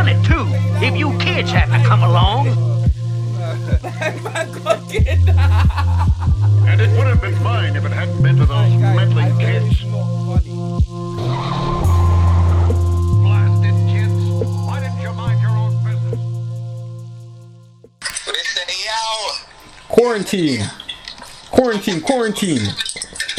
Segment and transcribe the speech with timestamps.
[0.00, 0.46] done it too,
[0.82, 2.48] if you kids hadn't come along.
[6.66, 9.82] And it would have been mine if it hadn't been for those meddling kids.
[13.20, 14.24] Blasted kids.
[14.66, 16.18] Why didn't you mind your own business?
[18.66, 19.34] They yo,
[19.88, 20.64] Quarantine.
[21.50, 22.70] Quarantine, quarantine.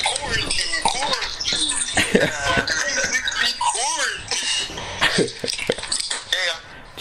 [0.05, 2.27] quarantine, quarantine.
[5.19, 5.50] Uh,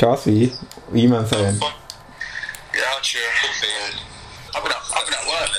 [0.00, 1.56] Yeah, Chelsea, what you man saying?
[1.60, 3.20] Yeah, out here,
[3.60, 4.00] saying,
[4.54, 5.50] I've been at, I've been at work.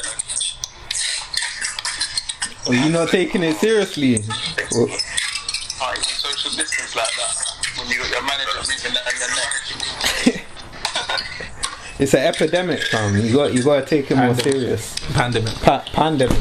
[2.68, 4.18] Are you not taking it seriously?
[4.72, 7.78] Well, Like, you social distance like that.
[7.78, 9.30] When you got your manager breathing down your
[10.36, 10.46] neck.
[12.00, 13.16] It's an epidemic, fam.
[13.16, 14.96] You got you gotta take it more serious.
[15.14, 15.54] Pandemic.
[15.62, 16.36] Pa- pandemic.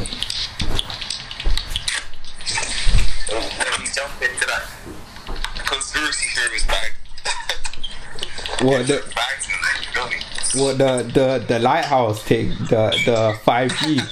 [3.29, 4.63] Let me jump into that
[5.67, 6.93] conspiracy theories bag.
[8.63, 10.17] What the Bags in there, you feel me?
[10.63, 14.01] what the the the lighthouse take the the five G.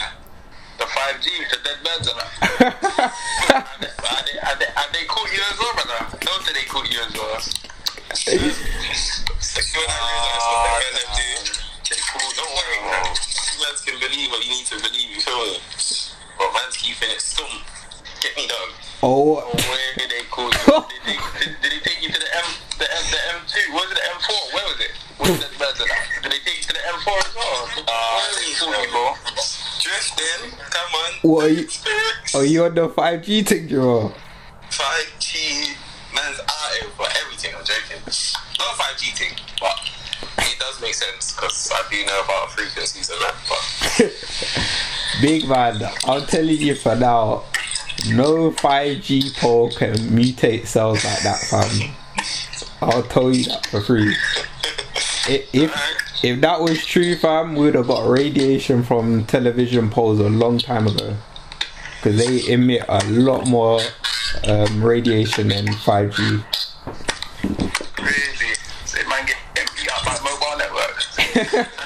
[0.78, 2.18] The 5G, the dead birds and.
[2.22, 6.18] Are they, are they, are they, are they caught you as well, brother?
[6.22, 7.40] Don't say they caught you as well.
[7.42, 13.10] So when I realised what they meant do, they called, don't worry, man.
[13.10, 15.58] You guys can believe what you need to believe, you feel me?
[16.38, 17.50] But man's keeping it stum.
[18.22, 18.70] Get me dog.
[19.02, 20.62] Oh, Where did they call you?
[20.62, 22.27] Did they, did, did they take you to the M,
[22.88, 23.74] the M, the M2?
[23.74, 24.54] What was it, the M4?
[24.54, 24.92] Where was it?
[25.18, 25.90] Where was the birds and?
[26.22, 27.68] Did they take you to the M4 as well?
[27.84, 29.14] Uh, Where did they bro?
[29.80, 31.12] Drifting, come on.
[31.22, 31.68] what are you?
[32.34, 34.12] Are you on the five G thing, bro?
[34.70, 35.74] 5G,
[36.14, 38.02] man's out here for everything, I'm joking.
[38.04, 39.90] Not a 5G thing, but
[40.46, 44.14] it does make sense because I do know about frequencies and that, but
[45.22, 47.44] Big man, I'm telling you for now,
[48.10, 51.94] no 5G pole can mutate cells like that, fam.
[52.80, 54.14] I'll tell you that for free.
[55.28, 55.72] If
[56.24, 60.58] if that was true, fam, we would have got radiation from television poles a long
[60.58, 61.16] time ago.
[61.96, 63.80] Because they emit a lot more
[64.46, 66.44] um, radiation than 5G.
[67.98, 68.54] really,
[68.84, 69.36] so man get
[69.76, 71.68] beat up by mobile network.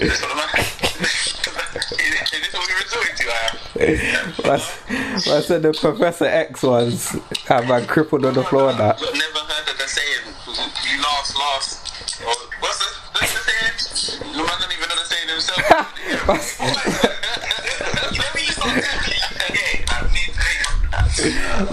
[0.00, 5.72] Is this what man- is this what we resorting to, I That's, I said the
[5.72, 7.16] Professor X ones
[7.46, 9.00] have man crippled on the floor and that.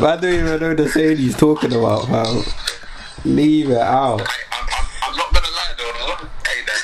[0.05, 2.43] Need to- Man don't even know the saying he's talking about, fam.
[3.25, 4.21] Leave it out.
[4.21, 6.27] I, I'm, I'm, I'm not gonna lie though.
[6.45, 6.79] Hey, that,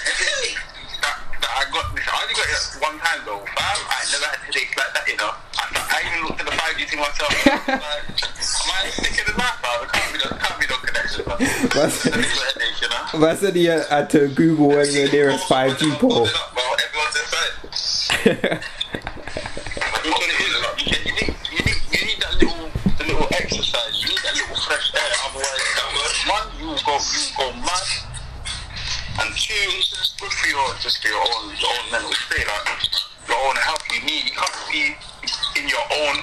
[1.01, 2.05] that, that I got this.
[2.07, 3.45] I only got it one time though.
[3.45, 5.31] Fam, I never had headaches like that, you know.
[5.57, 7.29] I, I even looked at the 5G thing myself.
[7.29, 9.83] I was like, am I sticking the knife out?
[9.85, 11.23] It can't be no, can't be no connection.
[11.27, 11.37] Man.
[11.69, 13.19] That's- It's a little headache, you know.
[13.27, 16.25] Man said he had had to Google where's the nearest 5G pole.
[16.25, 16.63] Hold it up, bro.
[16.89, 18.63] Everyone's inside.
[30.77, 32.69] just for your, just for your own, your own mental state, like
[33.27, 33.81] your own health.
[33.93, 34.93] You need, you can't be
[35.57, 36.21] in your own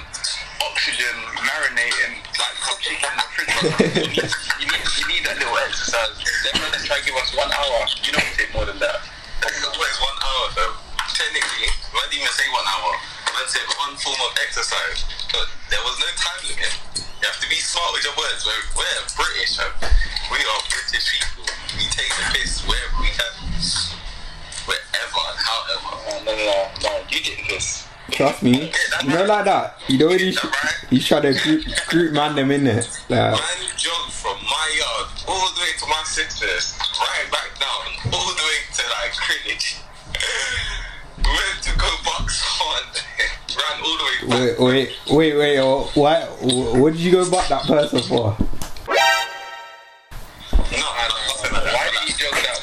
[0.63, 3.51] oxygen marinating like some chicken in the fridge.
[3.99, 4.31] you, need,
[4.63, 6.15] you, need, you need that little exercise.
[6.43, 7.79] They're gonna try to give us one hour.
[8.03, 9.03] You don't take more than that.
[9.43, 10.75] That's what is one hour, though?
[11.15, 12.91] Technically, why didn't even say one hour?
[13.39, 16.73] I said one form of exercise, but there was no time limit.
[16.95, 18.43] You have to be smart with your words.
[18.43, 19.71] We're, we're British, man.
[20.27, 21.47] We are British people.
[21.79, 23.31] We take the piss wherever we can,
[24.69, 25.91] wherever and however.
[26.05, 26.91] Uh, no, no, no, no.
[27.09, 27.89] You get this.
[28.11, 28.71] Trust me.
[29.03, 29.79] You know like that.
[29.87, 30.39] You know when he's,
[30.89, 32.83] he's trying to group, group man them in there.
[33.09, 33.41] Like, Man
[33.77, 38.43] jogged from my yard all the way to my sister's, right back down, all the
[38.43, 39.77] way to like Greenwich.
[41.17, 42.83] Went to go box on,
[43.55, 44.59] ran all the way back.
[44.59, 45.59] wait, wait, wait, wait.
[45.59, 46.29] Oh, what?
[46.41, 48.35] What did you go back that person for?
[50.69, 51.73] No, I don't nothing like that.
[51.73, 52.59] Why did you jog that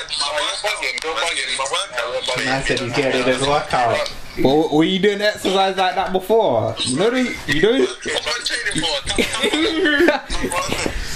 [0.00, 1.14] getting in my my workout.
[1.14, 2.44] Man's getting in my workout.
[2.44, 4.14] Man said he's getting his workout.
[4.42, 6.74] Well, were you doing exercise like that before?
[6.78, 7.72] You know, the, you know.
[7.80, 8.88] What am I training for?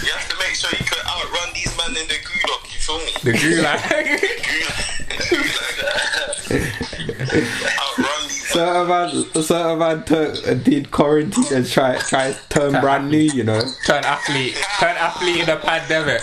[0.04, 2.98] You have to make sure you can outrun these men in the gulag, you feel
[2.98, 3.12] me?
[3.22, 4.06] The gulag.
[7.78, 13.18] outrun these Certain man, certain man took, did quarantine and try, try turn brand new.
[13.18, 13.62] You know.
[13.86, 14.56] Turn athlete.
[14.78, 16.20] Turn athlete in a pandemic.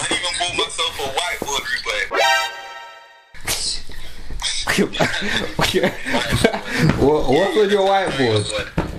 [6.99, 8.45] what's with your whiteboard?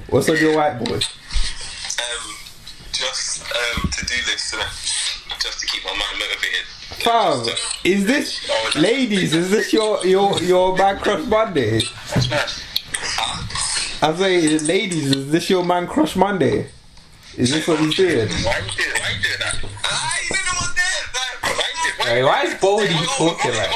[0.09, 1.05] What's on your whiteboard?
[2.01, 2.37] Um,
[2.93, 4.59] just um, to do list, uh,
[5.39, 6.67] just to keep my mind motivated.
[7.03, 7.47] Fam,
[7.85, 9.33] is this oh, ladies?
[9.35, 11.81] Is this your your your man crush Monday?
[14.03, 16.69] I say, ladies, is this your man crush Monday?
[17.37, 18.29] Is this what he's doing?
[18.29, 18.93] Why are you doing,
[19.39, 19.57] that?
[22.25, 23.71] Why, is Bodie talking like?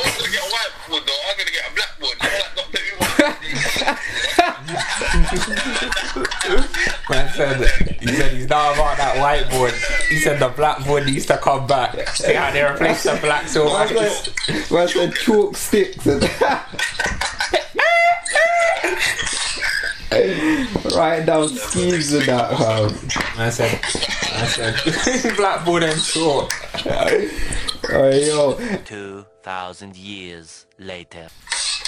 [7.10, 7.60] Man said
[8.00, 9.72] he said he's not about that whiteboard.
[10.08, 12.08] He said the blackboard needs to come back.
[12.10, 14.32] See how they replace the black so What's white.
[14.70, 15.14] that?
[15.16, 16.22] Chalk sticks and
[20.94, 22.52] write down schemes and that.
[22.52, 22.94] Um,
[23.36, 26.52] I said, I said, blackboard and chalk.
[26.86, 31.28] oh, yo, 2,000 years later.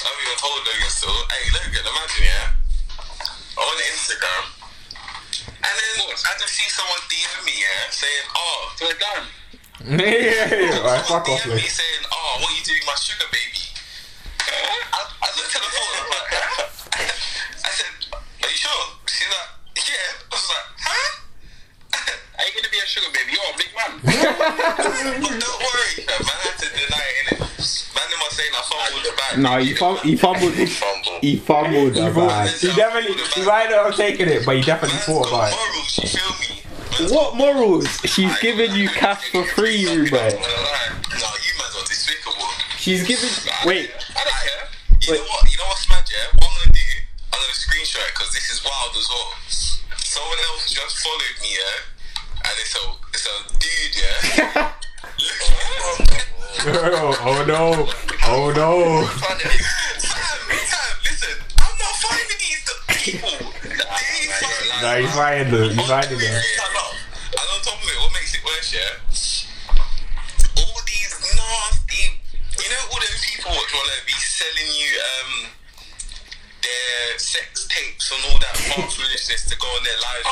[0.06, 1.10] I'm even holding it still.
[1.10, 2.54] Hey, look at imagine, yeah.
[3.58, 4.44] On Instagram.
[5.50, 9.26] And then I just see someone DM me, yeah, saying, oh, we're done.
[9.98, 13.66] yeah, right, fuck off, DM me saying, oh, what are you doing, my sugar baby?
[14.46, 16.70] I, I looked at the phone, I'm like, huh?
[17.66, 18.82] I said, are you sure?
[19.10, 19.50] She's like,
[19.90, 20.22] yeah.
[20.22, 21.10] I was like, huh?
[22.38, 23.32] Are you gonna be a sugar baby?
[23.32, 23.92] You're a big man.
[25.22, 26.20] but don't worry, man.
[26.20, 27.38] I had to deny it.
[27.40, 29.38] Man, are saying I fumbled the bag.
[29.40, 30.52] no, he, fum- he fumbled.
[30.54, 31.18] Fumble.
[31.20, 32.50] He fumbled the bag.
[32.50, 35.56] He definitely, he might not have taken it, but he definitely Man's thought about it.
[35.56, 36.62] morals, you feel me?
[37.00, 37.88] Man's What morals?
[38.04, 40.12] She's giving you cash for free, Ruben.
[40.12, 42.46] No, you man's are despicable.
[42.76, 43.30] She's giving.
[43.48, 43.90] I Wait.
[44.12, 44.68] I don't care.
[45.00, 45.20] You Wait.
[45.20, 45.50] know what?
[45.50, 46.28] You know what's mad, yeah?
[46.36, 46.88] What I'm gonna do,
[47.32, 49.32] I'm gonna screenshot it because this is wild as well.
[49.96, 51.95] Someone else just followed me, yeah?
[52.46, 54.72] And it's a, it's a dude, yeah?
[56.66, 57.62] oh, oh no,
[58.26, 59.06] oh no.
[59.06, 59.38] Sam,
[59.98, 63.30] Sam, listen, I'm not finding these people.
[63.30, 66.34] These fucking- Nah, he's finding them, he's finding them.
[66.34, 69.00] And on top of it, what makes it worse, yeah?
[70.62, 72.20] All these nasty,
[72.62, 75.32] you know, all those people which want to be selling you um
[76.66, 80.26] their sex tapes and all that false foolishness to go on their lives.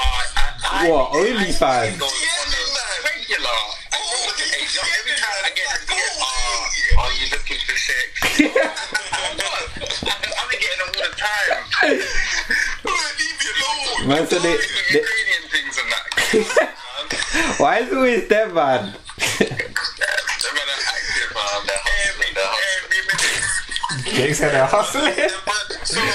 [0.91, 1.07] what?
[1.15, 1.95] OnlyFans?
[2.03, 3.07] Yeah.
[3.07, 3.61] Regular.
[3.95, 7.77] Oh, hey, yo, every time I get a DM, oh, ah, are you looking for
[7.79, 8.11] sex?
[10.35, 11.63] I've been getting them all the time.
[13.19, 14.09] Leave me alone.
[14.09, 16.75] Man, so they- they- Ukrainian things and that.
[17.59, 18.95] Why is it always that man?
[24.15, 25.15] Jake said they're hustling.
[25.17, 25.87] They're bad.
[25.87, 26.09] Sorry.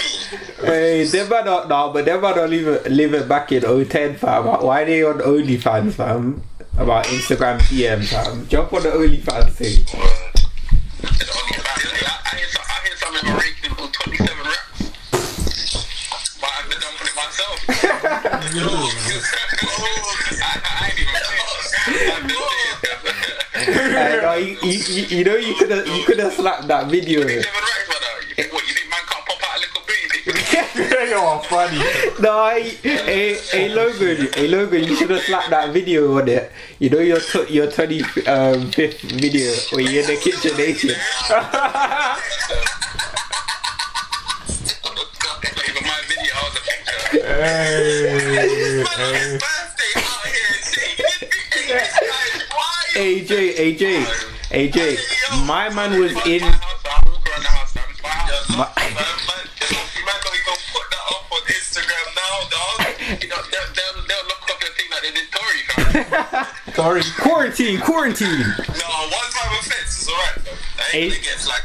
[0.65, 3.61] Hey, them man don't no, but them man don't live it, live it back in
[3.61, 4.45] 010, fam.
[4.45, 6.41] Why they on OnlyFans, fam?
[6.77, 8.47] About Instagram DM, fam.
[8.47, 9.83] Jump on the OnlyFans thing.
[9.83, 11.77] It's only about-
[12.25, 14.79] I hear some- I hear something about raking for 27 reps.
[16.39, 17.57] But I have to dump it myself.
[17.69, 17.71] I
[20.63, 21.19] I ain't even know.
[22.15, 23.09] I'm just saying.
[23.59, 26.87] Hey, no, you, you, you, you know you could have you could have slapped that
[26.87, 27.21] video.
[28.51, 28.67] What?
[28.67, 31.09] You think man can't pop out a little baby?
[31.09, 31.77] You're funny.
[32.19, 36.27] No, hey, eh, eh, hey, Logan, hey, Logan, you should have slapped that video on
[36.27, 36.51] it.
[36.79, 40.95] You know your t- your 25th um, fifth video where you're in the kitchen naked.
[45.67, 47.25] Even my video, I was a picture.
[47.27, 49.37] Hey, Man, on his hey.
[49.39, 50.93] birthday out here, see,
[51.71, 52.87] this guy is wild.
[52.95, 53.83] AJ, AJ,
[54.51, 56.43] AJ, my man was in.
[58.49, 62.77] My- Man, man, just see, man, don't even put that up on Instagram now, dog.
[63.21, 66.73] You know, they'll, they'll, they'll look up and think that they did Tory, fam.
[66.75, 67.01] Sorry.
[67.19, 68.39] Quarantine, quarantine.
[68.39, 70.51] No, one time offense is alright, though.
[70.51, 71.09] I ain't Eight.
[71.09, 71.63] gonna get like.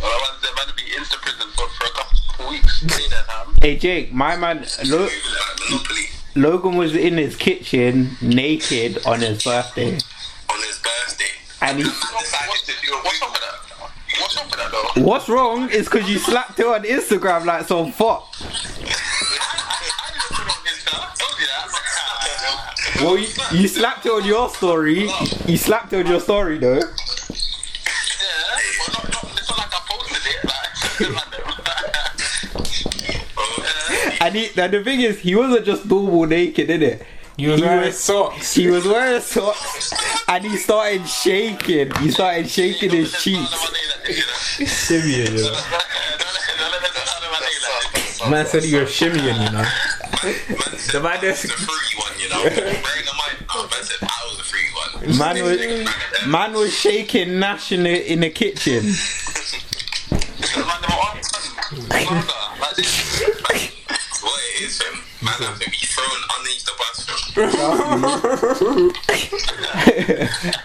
[0.00, 2.80] Well, I'm they're about to be into prison for, for a couple of weeks.
[2.80, 3.54] See that, fam?
[3.62, 5.12] Hey Jake, my man, Lo- Like
[5.70, 6.02] Monopoly
[6.36, 11.30] Logan was in his kitchen naked on his birthday, on his birthday.
[11.62, 11.84] and he.
[14.96, 18.28] What's wrong is because you slapped it on Instagram like some fuck.
[18.40, 18.44] I
[19.84, 20.94] didn't put it on Insta.
[23.00, 23.06] You.
[23.06, 23.26] Well, you,
[23.60, 25.08] you slapped it on your story.
[25.46, 26.74] You slapped it on your story though.
[26.76, 26.82] Yeah,
[28.86, 31.10] but not, not, it's not like I posted it.
[31.12, 31.24] Like,
[34.20, 37.04] And, he, and the thing is, he wasn't just normal naked, innit?
[37.36, 38.54] You was He wearing was- socks.
[38.54, 39.92] He was wearing socks,
[40.28, 41.90] and he started shaking.
[41.96, 43.50] He started shaking his cheeks.
[44.58, 45.42] Shimmying, you
[48.24, 48.30] know.
[48.30, 49.64] Man said you were shimmying, you know.
[50.92, 52.42] The man the just- free one, you know.
[52.44, 55.18] Bearing in mind, oh, man said I was the free one.
[55.18, 55.58] Man was
[56.26, 58.84] man was shaking Nash in the in the kitchen.
[60.54, 61.18] Man, they were on-
[61.90, 62.92] Like this.
[64.22, 64.94] What it is, fam.
[65.20, 66.96] Man, have to be thrown underneath the bus.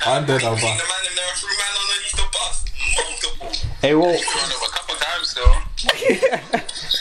[0.06, 0.78] Under the The man
[1.10, 2.56] in there threw man underneath the bus.
[3.82, 3.88] Multiple.
[3.88, 5.54] Hey, well, Run over a couple times still.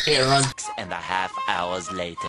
[0.06, 0.42] Hit and run.
[0.44, 2.28] Six and a half hours later.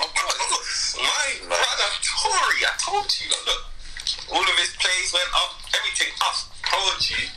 [0.00, 0.64] Oh, God, look,
[0.96, 6.12] my brother Tory, I told you, look, look, all of his plays went up, everything
[6.22, 6.36] up.
[6.64, 7.28] Told you.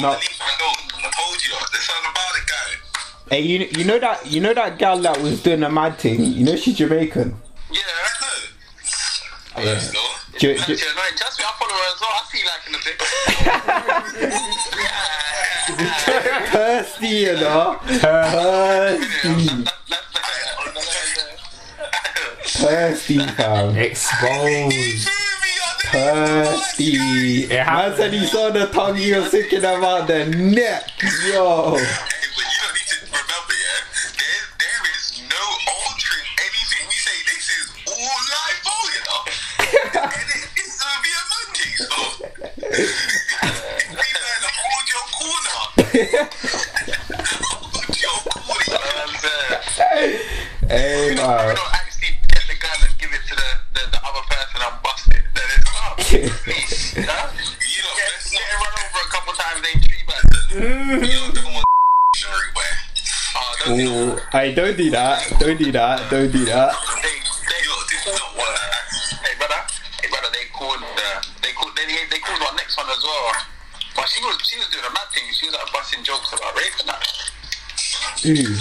[0.00, 0.10] No.
[0.14, 0.76] Unbelievable.
[1.02, 3.36] I told you, there's something about it, guy.
[3.36, 6.22] hey, you you know that you know that gal that was doing the mad thing.
[6.22, 7.34] You know she's Jamaican.
[7.70, 8.28] Yeah, I know.
[9.56, 9.64] Yeah.
[9.64, 10.00] Yes, no.
[10.38, 11.16] Ju- It's ju- actually annoying.
[11.16, 12.12] Trust me, I follow her as well.
[12.12, 12.98] I see you liking a bit.
[16.52, 17.78] Thirsty, you know.
[17.84, 19.64] Thirsty,
[22.44, 23.76] thirsty, fam.
[23.76, 25.08] Exposed.
[25.90, 26.94] Thirsty.
[27.44, 27.96] It Man happened.
[27.96, 30.88] said he saw the tongue you were thinking about the neck.
[31.26, 31.78] Yo.
[64.32, 65.20] Hey, don't do that.
[65.38, 66.10] Don't do that.
[66.10, 66.74] Don't do that.
[67.02, 68.84] They, they look, did not want that.
[69.22, 69.60] Hey, brother.
[70.00, 70.30] Hey, brother.
[70.32, 70.82] They called.
[70.82, 71.76] Uh, they called.
[71.76, 73.32] They, they called our next one as well.
[73.94, 75.24] But she was she was doing a mad thing.
[75.32, 77.02] She was like busting jokes about rape and that.
[78.24, 78.56] Ooh.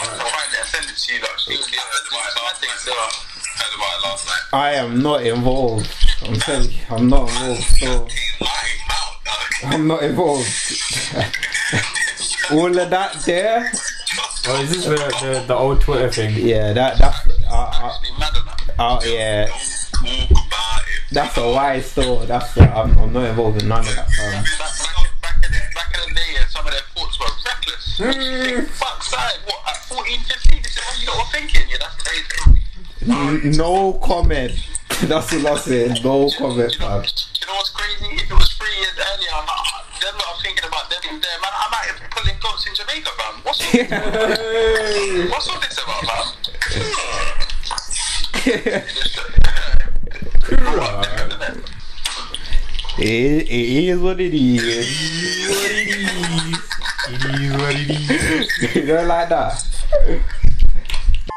[0.00, 1.20] I'll find it and send it to you.
[1.20, 2.70] Like, she was doing a mad thing.
[2.70, 4.44] Heard about it last night.
[4.52, 5.90] I am not involved.
[6.22, 7.62] I'm telling you, I'm not involved.
[7.62, 9.72] So He's lying out, dog.
[9.74, 10.46] I'm not involved.
[12.50, 13.70] All of that there.
[14.46, 16.34] Oh, is this the, the, the old Twitter thing?
[16.36, 18.74] Yeah, that that's uh, Actually, mad that.
[18.78, 19.46] uh, uh, yeah.
[19.46, 21.12] Don't talk about it.
[21.12, 22.26] That's a wise thought.
[22.28, 24.06] That's uh, I'm, I'm not involved in none of that.
[24.06, 27.26] Um, Back, back, back, in the, back in the day, some of their thoughts were
[27.44, 28.78] reckless.
[28.78, 31.96] Fuck side, what, at 14, 15, this is what you lot were thinking, yeah, that's
[33.44, 33.58] crazy.
[33.58, 34.52] no comment.
[35.02, 35.96] That's what I'm saying.
[36.02, 36.80] No comment, You
[43.86, 46.36] What's all this, what's all this about,
[51.06, 51.62] fam?
[52.98, 54.62] It, it is what it is.
[54.64, 54.78] It
[57.40, 58.74] is what it is.
[58.74, 59.64] you don't like that?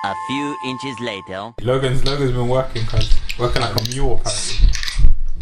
[0.03, 1.53] A few inches later.
[1.61, 4.67] Logan's Logan's been working cause working like a mule apparently.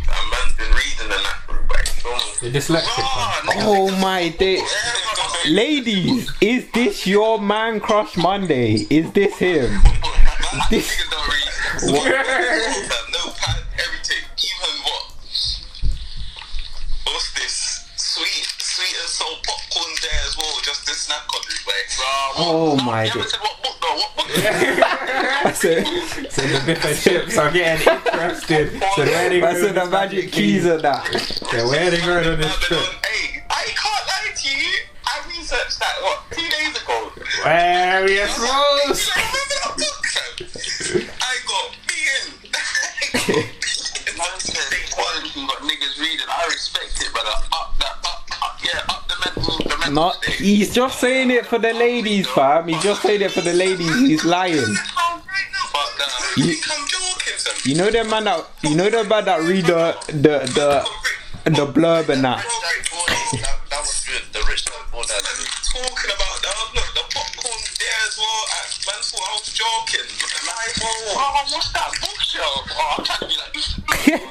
[0.06, 1.40] That man's been reading and that,
[1.72, 1.88] right?
[1.88, 2.10] So,
[2.46, 3.64] You're dyslexic, man.
[3.64, 4.60] oh, Oh my day.
[5.50, 8.86] Ladies, is this your man crush Monday?
[8.90, 9.82] Is this him?
[10.70, 12.90] This nigga don't read.
[13.12, 14.24] no pad, everything.
[14.38, 15.04] Even what?
[17.06, 17.86] What's this?
[17.96, 21.42] Sweet, sweet and soul popcorn there as well, just to snack on.
[21.66, 22.06] Like, bro,
[22.46, 23.30] Oh my you haven't God.
[23.32, 23.96] said what book though?
[23.96, 24.28] What book?
[25.46, 25.86] I said,
[26.32, 28.80] So the biff and chips are getting interested.
[28.96, 31.10] So where they I said the magic keys and that.
[31.54, 32.80] Yeah, where they going on this trip?
[49.08, 50.36] The mental, the mental No, state.
[50.36, 52.68] he's just saying it for the ladies, fam.
[52.68, 53.94] He's just saying it for the ladies.
[54.00, 54.56] He's lying.
[54.56, 56.34] Fuck that.
[56.38, 57.54] You- You, I'm joking, son.
[57.64, 61.66] You know the man that you know the man that read the the the the
[61.68, 62.44] blurb and that.
[62.44, 62.46] That,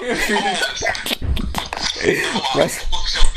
[0.09, 1.19] like.
[2.55, 3.35] That's- bookshelf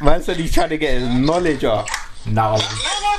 [0.00, 1.88] Man said he's trying to get his knowledge up.
[2.26, 2.62] Now, No, like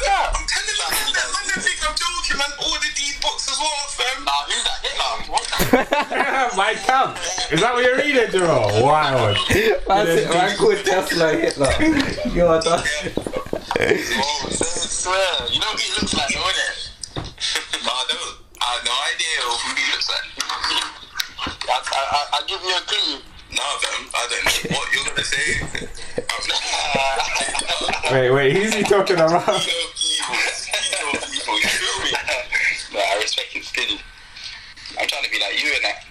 [0.05, 0.31] that.
[0.33, 2.51] I'm telling you, man, man, they think I'm joking, man.
[2.71, 4.23] Ordered these books as well, fam.
[4.23, 5.13] Nah, who's that Hitler?
[5.33, 7.17] What my camp.
[7.51, 8.81] Is that what you're reading, Jerome?
[8.81, 9.35] Wild.
[9.89, 11.73] Man said man called Tesla Hitler.
[12.33, 12.83] You're done.
[13.81, 13.93] Oh, I
[14.53, 15.47] swear.
[15.51, 16.35] You know who he looks like,
[21.99, 23.19] I, I, I, give you a clue.
[23.51, 24.07] No, fam.
[24.15, 25.59] I don't know what you're gonna say.
[26.31, 26.39] I'm
[28.13, 28.55] Wait, wait.
[28.55, 29.41] Who's he talking about?
[29.43, 30.35] so evil.
[30.47, 30.71] So
[31.27, 31.59] evil.
[31.59, 32.11] You feel me?
[32.93, 33.97] No, I respect it still.
[34.99, 36.05] I'm trying to be like you and that.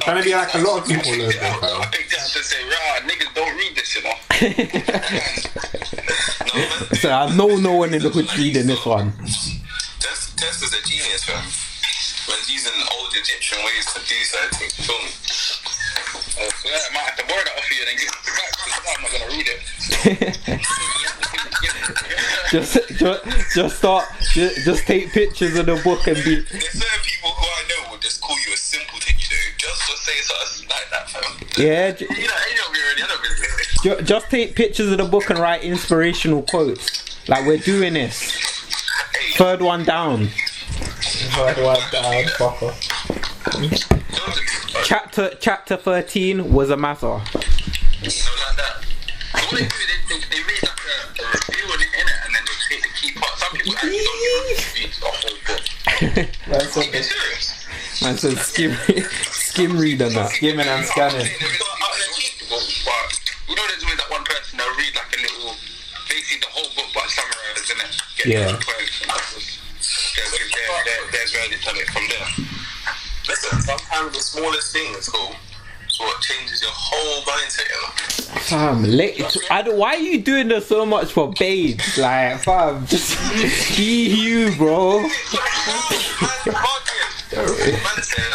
[0.00, 1.80] Trying to be like a lot of people, though, I bro.
[1.90, 4.14] picked up and say, rah, niggas don't read this, you know.
[6.54, 6.62] no.
[6.96, 9.12] So I know no one in the hood reading this one.
[9.98, 11.42] Test, Test is a genius, fam.
[12.28, 14.74] Man's using old Egyptian ways to do certain things.
[14.86, 15.10] Feel me?
[16.40, 18.22] Uh, so yeah, I might have to borrow that off you and then give it
[18.26, 20.60] back because I'm not gonna read it.
[22.50, 24.04] just, just, just start.
[24.32, 26.36] Just, just take pictures of the book and be.
[26.40, 29.82] There's certain people who I know will just call you a simpleton, you know, just
[29.82, 31.48] for saying something like that, fam.
[31.64, 33.22] Yeah, j- You know, I don't really, I don't
[33.94, 34.02] really.
[34.04, 37.28] just take pictures of the book and write inspirational quotes.
[37.28, 38.32] Like we're doing this.
[39.14, 40.28] Hey, Third one down.
[41.32, 42.76] Hard one down, fuck off.
[44.84, 47.00] Chapter chapter thirteen was a matter.
[47.00, 48.84] So like that.
[49.48, 52.18] So they do, they, they, they read like a, a review on it, innit?
[52.26, 53.38] And then they take the key parts.
[53.40, 55.62] Some people actually don't even read the whole book.
[56.48, 56.98] That's Are okay.
[56.98, 57.46] you serious?
[58.02, 58.72] Man said skim
[59.30, 60.30] skim read and that.
[60.30, 61.26] Skimming and scanning.
[63.48, 65.54] You know, there's always that one person that read like a little,
[66.08, 67.92] basically the whole book, but summarized, innit?
[68.16, 68.58] Get Yeah.
[70.16, 72.26] There's it from there.
[73.28, 75.34] Listen, sometimes the smallest things, cool,
[75.86, 78.40] is what changes your whole mindset, you know?
[78.40, 79.22] Fam, late.
[79.50, 81.96] I don't, why are you doing this so much for babes?
[81.98, 83.16] Like, fam, just
[83.76, 85.02] be you, bro.
[85.02, 85.10] Man
[88.02, 88.30] said,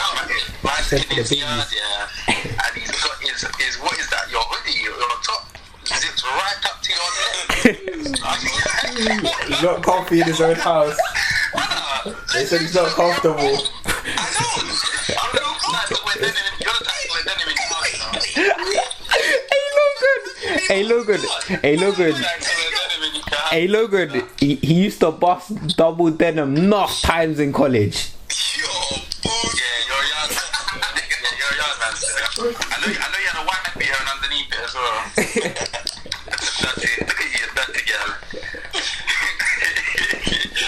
[0.63, 4.79] man's in his yard, yeah, and he's got his, his, what is that, your hoodie,
[4.81, 7.77] your, your top, zips right up to your neck.
[9.47, 10.97] He's not comfy in his own house.
[12.33, 13.39] They said he's not comfortable.
[13.39, 13.47] I
[14.35, 14.75] know.
[15.17, 17.95] I'm not glad that we're denim in, you're the type we're denim in house.
[20.67, 21.19] Hey, Logan.
[21.61, 22.11] Hey, Logan.
[22.11, 22.11] Hey, Logan.
[22.13, 23.49] Like, we're denim in house.
[23.49, 24.09] Hey, Logan.
[24.39, 28.11] He, he used to bust double denim enough times in college.
[28.29, 28.99] Yeah, you're a.
[29.55, 29.79] Yeah,
[31.55, 31.93] you're a man.
[32.35, 34.99] I know, I know you had a white beer and underneath it as well.
[36.61, 36.89] dirty.
[37.01, 38.11] Look at you, dirty girl.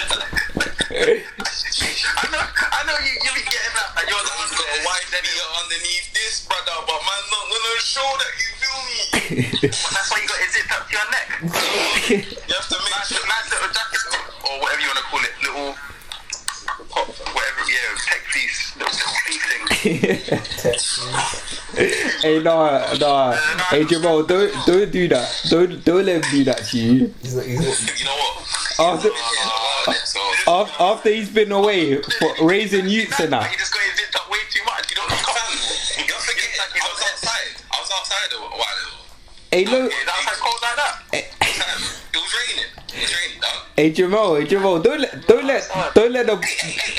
[0.10, 4.82] I know, I know you, you be getting that, and you're the one got a
[4.82, 9.06] white beer underneath this, brother, but man, not gonna show that you feel me.
[9.62, 11.28] That's why you got it zipped up to your neck.
[11.38, 13.22] You have to make nice, sure.
[13.30, 14.10] nice little jacket
[14.42, 15.78] or whatever you want to call it, little
[16.90, 18.90] pop, whatever, yeah, tech piece, little
[19.30, 19.70] piece thing.
[22.26, 23.38] hey, nah, nah.
[23.38, 23.38] Uh,
[23.70, 25.30] hey, Jamal, don't, don't do that.
[25.50, 27.14] Don't, don't let him do that to you.
[27.22, 28.38] He's, he's, You know what?
[28.80, 29.10] Oh, After,
[30.48, 33.52] Uh, so, af- after he's been away for raising youths and But that.
[33.52, 34.90] he just got his zipped up way too much.
[34.90, 36.08] You don't you can't.
[36.08, 37.52] You're forgetting like I was outside.
[37.72, 38.96] I was outside a while ago.
[39.52, 39.92] Hey, look.
[39.92, 40.94] Is outside cold like that?
[41.14, 42.72] It was raining.
[42.96, 43.52] It was raining, dog.
[43.76, 46.36] Hey Jamal, hey Jamal, don't let, don't let, don't let the,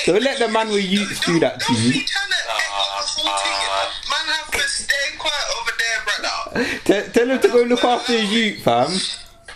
[0.07, 1.93] don't let the man with youths do that to you.
[1.93, 4.11] be trying to act up the whole thing.
[4.11, 6.79] Man, have to stay quiet over there, brother.
[6.85, 8.93] Tell, tell him to go look after his youth, fam,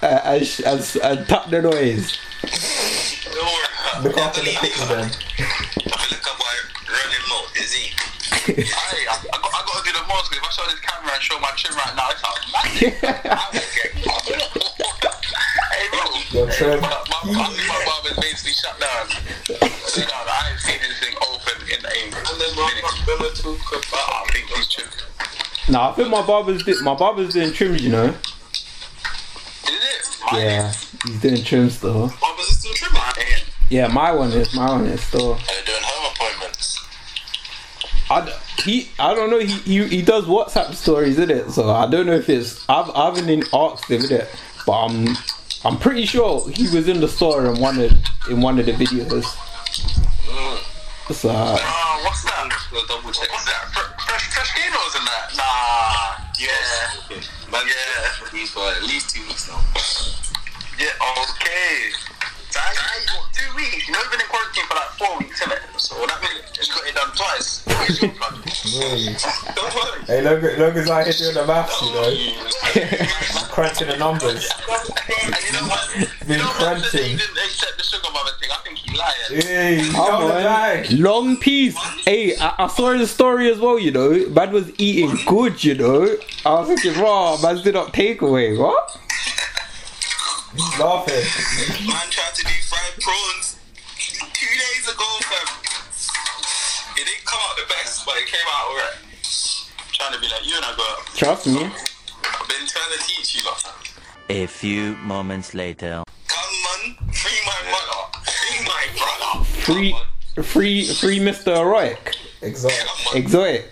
[0.03, 2.19] uh, and, and, s- and tap the noise.
[4.03, 4.19] Don't worry.
[4.19, 4.51] look after the
[4.91, 5.07] then.
[5.07, 6.57] I feel like boy
[6.91, 7.47] running low.
[7.55, 7.95] Is he?
[8.59, 10.35] I, I, got, I got to do the most.
[10.35, 12.43] If I show this camera and show my chin right now, it's will
[15.71, 16.03] hey, bro.
[16.35, 16.81] Your trim.
[16.83, 16.91] My,
[17.31, 19.07] my, my barber's basically shut down.
[19.87, 20.27] Shut down.
[20.27, 21.95] I ain't seen anything open in a
[22.59, 22.83] minute.
[24.03, 24.73] I think he's.
[25.69, 28.07] Nah, I think my barber's do- my barber's doing trims, you know.
[28.07, 30.19] Is it?
[30.33, 30.73] Yeah,
[31.07, 32.09] he's doing trims still.
[32.21, 33.42] Barbers are still trimming.
[33.73, 33.91] I ain't.
[33.91, 35.35] Yeah, my one is, my one is still.
[35.35, 36.79] They're doing home appointments.
[38.11, 38.33] I, d-
[38.71, 39.39] he, I don't know.
[39.39, 41.51] He, he he does WhatsApp stories, isn't it?
[41.51, 42.65] So I don't know if it's.
[42.69, 44.29] I've I haven't even asked him, innit?
[44.67, 45.17] But I'm
[45.65, 47.93] I'm pretty sure he was in the store in one of
[48.31, 49.25] in one of the videos.
[51.13, 52.69] So uh, Uh, what's that?
[52.73, 53.31] We'll double check.
[53.33, 53.69] What's that?
[53.73, 55.35] Fre- Fresh, fresh Ganos and that?
[55.37, 56.25] Nah.
[56.39, 57.19] Yeah.
[57.51, 58.29] Man, yeah.
[58.33, 59.61] These for at least two weeks now.
[60.79, 61.91] Yeah, okay.
[62.53, 63.89] So I, I, what, two weeks?
[63.89, 65.81] You know, you've been in quarantine for like four weeks, innit?
[65.81, 67.65] So that means you got it done twice.
[67.67, 68.35] Where's your plug?
[69.57, 70.05] Don't worry.
[70.07, 73.49] Hey, Logan, Logan's out here doing the maths, you know.
[73.49, 74.51] Crunching the numbers.
[74.69, 75.89] And you know what?
[76.27, 76.77] Been you know what?
[76.77, 77.17] He crunching.
[77.17, 78.51] didn't accept the sugar mother thing.
[78.53, 79.45] I think he lied.
[79.45, 80.43] Hey, he's Come on the on.
[80.43, 80.91] bag.
[80.93, 81.77] Long piece.
[82.05, 84.29] Hey, I, I saw his story as well, you know.
[84.29, 86.17] Man was eating good, you know.
[86.45, 88.57] I was thinking, raw, man did not take away.
[88.57, 88.99] What?
[90.55, 91.25] He's laughing.
[91.87, 93.57] Man tried to do fried prawns
[94.35, 95.49] two days ago, fam.
[96.97, 98.99] It didn't come out the best, but it came out alright.
[99.93, 101.07] Trying to be like you and I got.
[101.17, 101.65] Trust me.
[101.65, 103.65] I've been trying to teach you, lot.
[104.29, 106.03] A few moments later.
[106.29, 109.45] Come on, free my mother, free my brother.
[109.45, 109.97] Free,
[110.43, 111.57] free, free Mr.
[111.57, 112.17] Heroic.
[112.43, 113.15] Exotic.
[113.15, 113.71] Exotic.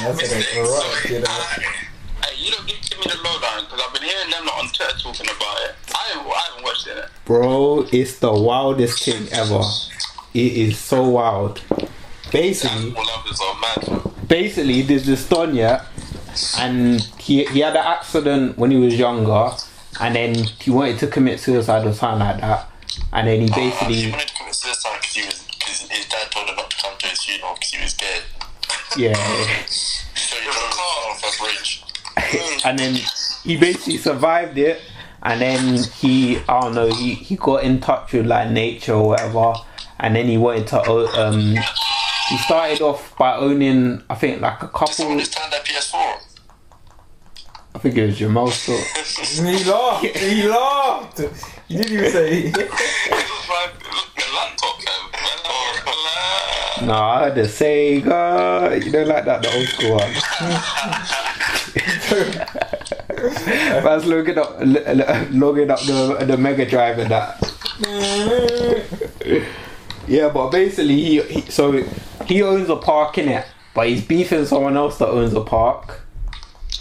[0.00, 1.28] That's an erotic, you know.
[1.28, 4.98] Hey, you don't give me the lowdown because I've been hearing them lot on Twitter
[4.98, 5.74] talking about it.
[6.00, 7.04] I haven't, I haven't watched it.
[7.24, 9.62] Bro, it's the wildest thing ever.
[10.34, 11.60] it is so wild.
[12.32, 13.84] Basically, All others are mad.
[14.02, 14.26] fam.
[14.28, 15.84] basically there's this Don yeah,
[16.58, 19.50] and he he had an accident when he was younger,
[20.00, 22.70] and then he wanted to commit suicide or something like that,
[23.12, 26.06] and then he oh, he basically wanted to commit suicide because he was because his
[26.06, 28.22] dad told him not to come to his funeral because he was dead.
[28.96, 29.14] yeah,
[29.66, 31.82] So he drove off a bridge.
[32.64, 32.94] and then
[33.42, 34.80] he basically survived it,
[35.22, 39.08] and then he I don't know he he got in touch with like nature or
[39.08, 39.54] whatever,
[39.98, 41.56] and then he wanted to um
[42.28, 46.16] he started off by owning I think like a Did couple someone just PS4?
[47.72, 48.80] I think it was Jamal Sort.
[49.40, 50.04] He laughed.
[50.04, 51.18] He laughed.
[51.68, 52.42] He didn't even say.
[52.44, 55.02] It looks like it looks like a laptop, fam.
[56.86, 58.82] No, I had the Sega.
[58.84, 60.12] You don't like that, the old school one.
[63.84, 64.56] Man's looking up,
[65.30, 67.36] logging up the the Mega Drive and that.
[70.10, 71.84] Yeah, but basically, he, he so
[72.26, 76.00] he owns a park in it, but he's beefing someone else that owns a park,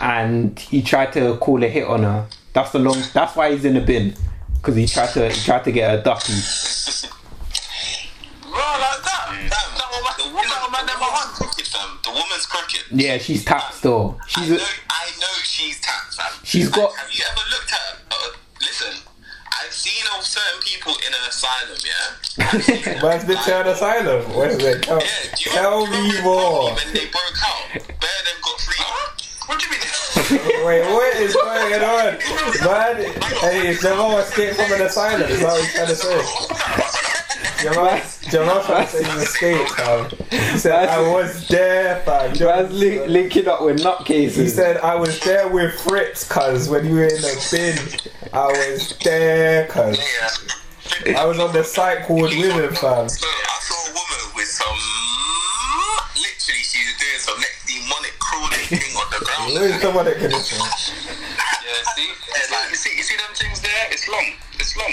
[0.02, 2.28] and he tried to call a hit on her.
[2.54, 2.98] That's the long.
[3.14, 4.16] That's why he's in the bin,
[4.56, 6.34] because he tried to he tried to get a ducky.
[8.42, 9.48] Bro, like that.
[9.52, 9.90] That, that
[10.40, 12.00] woman, the woman, that woman never won cricket, fam.
[12.04, 12.84] The woman's cricket.
[12.92, 14.18] Yeah, she's tapped still.
[14.20, 16.32] I She's know, a, I know she's tapped, fam.
[16.44, 18.00] She's got- Have you ever looked at?
[18.12, 18.30] Uh,
[18.62, 18.94] listen,
[19.62, 23.04] I've seen of certain people in an asylum, yeah.
[23.04, 24.24] Man's been to an asylum.
[24.34, 24.84] What is it?
[24.84, 26.72] Tell, Yeah, do you tell me the more.
[26.74, 28.84] When they broke out, Bear them got free.
[29.48, 29.80] What do you mean?
[30.66, 32.20] Wait, what is going on?
[32.64, 35.22] Man, hey, Jamal escaped from an asylum.
[35.30, 36.22] Is that what he's trying to say?
[37.62, 40.10] Jamal, Jamal trying to say he fam.
[40.30, 42.32] He said, I was there, fam.
[42.40, 44.36] man's li- linking up with nutcases.
[44.38, 48.32] He said, I was there with Fritz, cuz, when you were in the bin.
[48.34, 49.98] I was there, cuz.
[51.06, 51.20] Yeah.
[51.20, 53.10] I was on the site called with him, fam.
[53.10, 54.80] So I saw a woman with some.
[56.16, 59.54] Literally, she was doing some next demonic crawling thing on the ground.
[59.60, 60.60] Where is someone that can listen?
[60.60, 63.88] Yeah, see, it's like, you see, you see them things there.
[63.92, 64.34] It's long.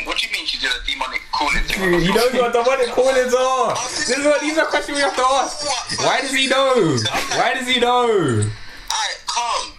[0.05, 1.83] What do you mean she did a demonic crawling thing?
[1.83, 2.33] on the Dude, he ground?
[2.35, 3.74] knows what the money callings are.
[3.74, 5.66] This is what these are questions we have to ask.
[6.05, 6.96] Why does he know?
[7.37, 8.07] Why does he know?
[8.07, 9.72] Alright, calm.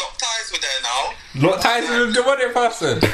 [0.00, 1.48] Lock ties with her now.
[1.48, 2.98] What ties with the money person?
[3.04, 3.10] Man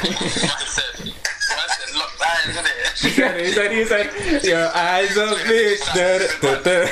[0.71, 3.37] said, man said, lock ties with her.
[3.37, 5.79] He said, he said, he said, your eyes are big.
[5.93, 6.87] Da, da, da, da.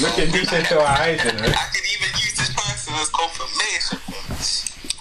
[0.00, 1.44] Looking deep into our eyes, you know.
[1.44, 3.98] I could even use this person as confirmation.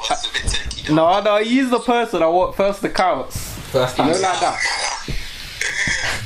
[0.09, 0.68] A bit tricky.
[0.91, 3.37] No, no, he's the person I want first accounts.
[3.71, 4.13] First You time.
[4.13, 4.59] know, like that.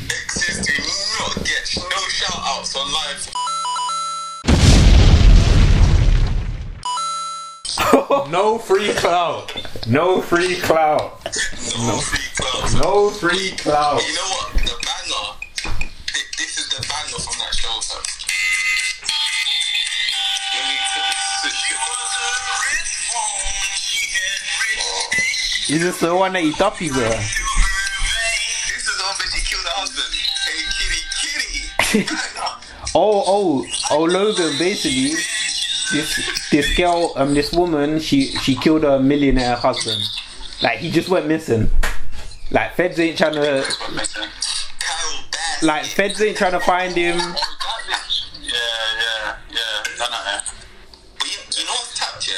[0.09, 0.73] Exes do
[1.19, 3.29] not get no shout outs on live.
[8.29, 9.53] No free clout.
[9.87, 11.23] No free clout.
[11.77, 12.75] No free clubs.
[12.75, 14.01] No free clout.
[14.07, 14.53] You know what?
[14.53, 15.35] The banger.
[16.07, 18.01] thi- This is the banger from that show, fam.
[25.67, 27.01] T- Is this the one that he duppies her?
[27.01, 27.37] This
[28.77, 30.13] is the one where she killed her husband.
[30.45, 30.63] Hey,
[31.89, 32.15] kitty, kitty.
[32.95, 34.57] Oh, oh, oh, Logan.
[34.59, 35.09] Basically,
[35.91, 40.01] this this girl, um, this woman, she she killed her millionaire husband.
[40.61, 41.69] Like he just went missing.
[42.51, 43.65] Like feds ain't trying to,
[45.63, 47.17] like feds ain't trying to find him.
[47.17, 48.25] Bitch.
[48.41, 49.57] Yeah, yeah, yeah.
[49.57, 50.41] I know, yeah.
[51.17, 52.33] But you, you know what's tapped, yeah?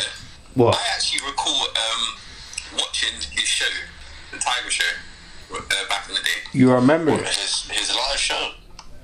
[0.53, 0.75] What?
[0.75, 1.33] I actually um,
[2.95, 3.65] watching his show,
[4.31, 4.83] the Tiger Show,
[5.53, 6.47] uh, back in the day.
[6.53, 7.27] You remember it?
[7.27, 8.51] His, his live show?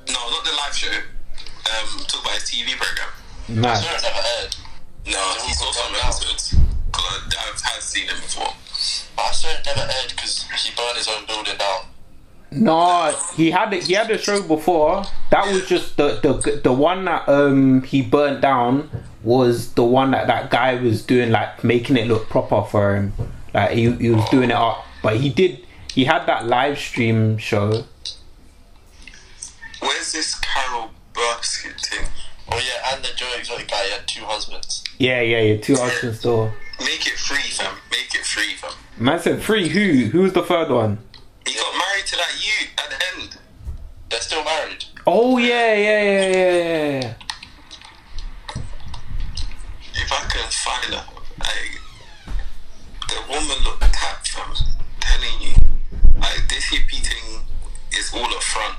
[0.08, 0.92] No, not the live show.
[0.92, 3.10] Um, talk about his TV program.
[3.50, 3.74] Nah.
[3.74, 4.56] I've never heard.
[5.08, 6.56] No, he's also on episodes.
[6.92, 8.54] Cause I, I've had seen him before.
[9.16, 11.86] But I swear it never aired because he burned his own building down.
[12.54, 13.86] No, he had it.
[13.86, 15.04] He had a show before.
[15.32, 18.90] That was just the the the one that um he burnt down
[19.24, 23.14] was the one that that guy was doing like making it look proper for him.
[23.54, 25.66] Like he he was doing it up, but he did.
[25.94, 27.84] He had that live stream show.
[29.82, 32.08] Where's this Carol Baskin thing?
[32.50, 34.84] Oh yeah, and the Joe Exotic guy had two husbands.
[34.98, 35.58] Yeah, yeah, yeah.
[35.62, 36.54] Two husbands store.
[36.80, 37.76] Make it free, fam.
[37.90, 38.72] Make it free, fam.
[38.98, 39.68] Man said free.
[39.70, 40.10] Who?
[40.10, 41.00] Who's the third one?
[41.46, 43.38] He got married to that you at the end.
[44.10, 44.86] They're still married.
[45.08, 47.14] Oh yeah, yeah, yeah, yeah, yeah.
[49.94, 51.06] If I can find her,
[51.40, 51.81] like
[53.12, 54.54] the woman looked tapped, fam.
[55.00, 55.54] Telling you,
[56.20, 57.42] like this hippie thing
[57.98, 58.76] is all up front.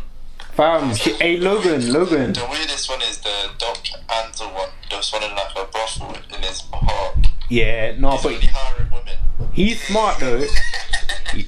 [0.54, 2.32] Fam, she, hey Logan, Logan.
[2.32, 4.68] The weirdest one is the Doc Antle one.
[4.90, 7.26] Just running like a brothel in his heart.
[7.48, 9.16] Yeah, no, He's but hiring women.
[9.52, 10.44] he's smart though.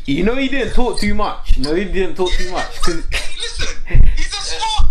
[0.07, 1.59] You know he didn't talk too much.
[1.59, 2.71] You know he didn't talk too much.
[2.89, 4.87] Listen, he's a smart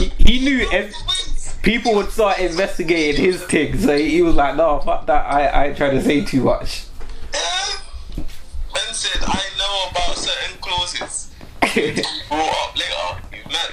[0.00, 0.10] man.
[0.18, 0.92] he knew ev-
[1.62, 5.26] people would start investigating his thing, so he was like, "No, fuck that.
[5.32, 6.86] I I trying to say too much."
[8.92, 8.92] Yeah.
[8.92, 11.30] Ben said, I know about certain clauses.
[12.28, 13.26] Brought up later.
[13.32, 13.70] You man.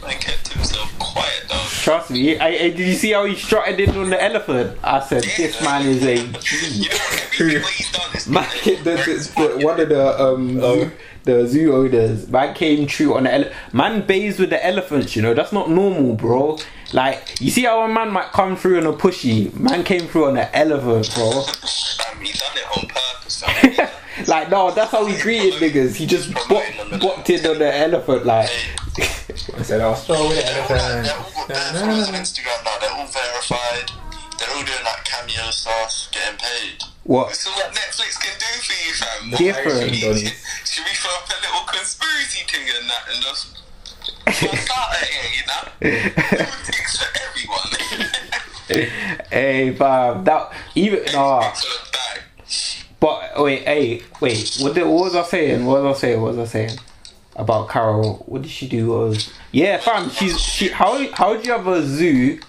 [0.00, 1.66] Man kept himself quiet, dog.
[1.68, 2.38] Trust me.
[2.38, 4.78] I, I, did you see how he strutted in on the elephant?
[4.82, 7.30] I said, "This man is a You know what?
[7.34, 10.90] Everything what he's done is man." The, the, the, one of the um zoo,
[11.24, 15.16] the zoo owners, man came true on the ele- man bathes with the elephants.
[15.16, 16.58] You know that's not normal, bro.
[16.92, 20.26] Like you see how a man might come through on a pushy, man came through
[20.26, 21.42] on an elephant, bro.
[21.42, 23.88] Fam, he done it on purpose, fam.
[24.26, 25.96] like no, that's how he greeted niggas.
[25.96, 26.62] He just bop,
[27.00, 28.50] bopped in on the elephant, like.
[28.98, 32.64] I said, I'll throw it They're all, like, they're all got at followers on Instagram
[32.64, 32.78] now.
[32.80, 33.90] They're all verified.
[34.38, 36.82] They're all doing like cameo stuff, getting paid.
[37.04, 37.34] What?
[37.34, 39.30] So what Netflix can do for you, fam?
[39.36, 39.94] Different.
[39.94, 40.32] Should we,
[40.64, 43.56] should we throw up a little conspiracy thing and that and just
[44.64, 45.62] start it here, you know?
[45.80, 47.66] Do things for everyone.
[49.30, 51.42] Hey, fam, that even nah.
[51.42, 52.85] Things for the bag.
[53.00, 54.56] But wait, hey, wait.
[54.60, 55.64] What, did, what was I saying?
[55.66, 56.20] What was I saying?
[56.22, 56.78] What was I saying
[57.36, 58.24] about Carol?
[58.26, 58.86] What did she do?
[58.88, 60.08] Was yeah, fam.
[60.10, 60.68] She's she.
[60.68, 62.40] How how do you have a zoo,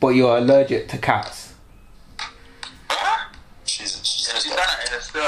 [0.00, 1.54] but you're allergic to cats?
[3.64, 5.22] She's, she's, she's done it in a store.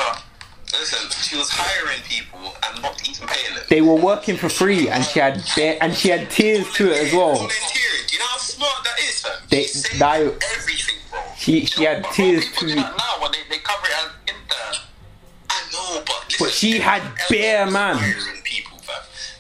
[0.72, 3.64] Listen, she was hiring people and not even paying them.
[3.68, 7.06] They were working for free, and she had bare, and she had tears to it
[7.08, 7.34] as well.
[7.34, 9.32] Do you know how smart that is, fam?
[9.48, 9.64] They-
[9.98, 11.20] that- everything, bro.
[11.36, 14.10] She- she had tears to- that now when they, they cover it as
[14.50, 14.82] intern.
[15.50, 17.98] I know, but listen, But she had bare man.
[18.44, 18.78] people.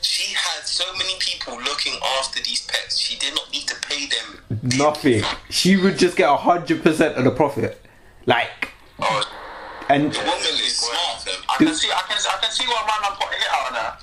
[0.00, 2.98] She had so many people looking after these pets.
[2.98, 5.22] She did not need to pay them Nothing.
[5.50, 7.80] She would just get a hundred percent of the profit.
[8.26, 9.22] Like, Oh,
[9.88, 11.26] and the woman is smart.
[11.48, 13.66] I can see, I can, I can see why my man put a hit out
[13.68, 13.98] on her.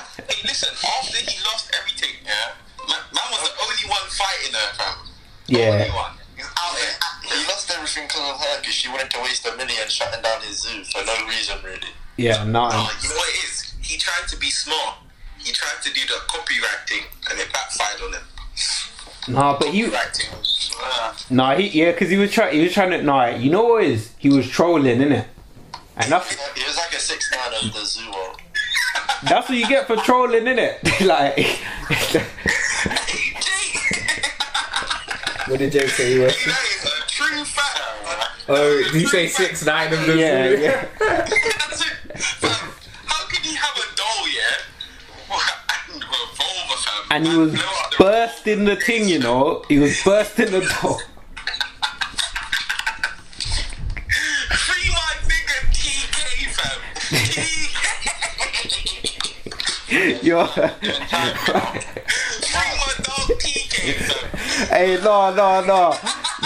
[0.30, 2.52] Hey, listen, after he lost everything, yeah,
[2.88, 4.96] man, man was the only one fighting her, fam.
[5.46, 6.19] The Yeah.
[6.40, 7.30] Only out there acting.
[7.38, 10.40] He lost everything because of her because she wanted to waste a million shutting down
[10.42, 11.92] his zoo for no reason really.
[12.16, 12.70] yeah, nah.
[12.72, 13.74] Oh, you know what it is?
[13.80, 14.96] He tried to be smart.
[15.38, 18.22] He tried to do the copyright thing, and it backfired on him.
[19.28, 22.90] Nah, but he, was, uh, nah, he, yeah, because he was trying, he was trying
[22.90, 24.12] to, nah, you know what is?
[24.18, 25.26] He was trolling, innit?
[25.96, 28.40] And that's, He was like a six nine of the zoo world.
[29.24, 30.78] that's what you get for trolling, innit?
[31.06, 31.36] like,
[35.50, 36.32] What did Jay say he was?
[36.44, 37.80] that is a true fact.
[38.48, 40.60] Oh, did you say six nine of the yeah, zoo?
[40.62, 40.88] yeah.
[41.00, 42.20] That's it.
[42.22, 42.70] Fam,
[43.06, 44.62] how can you have a doll, yeah?
[45.92, 47.04] And revolver, fam.
[47.10, 49.64] And he was Blow the- bursting the thing, you know?
[49.68, 51.00] He was bursting the doll.
[54.54, 56.18] Free my nigga TK,
[56.54, 56.78] fam.
[59.90, 60.22] TK.
[60.22, 60.46] Yo.
[64.70, 65.94] hey, no, no, no.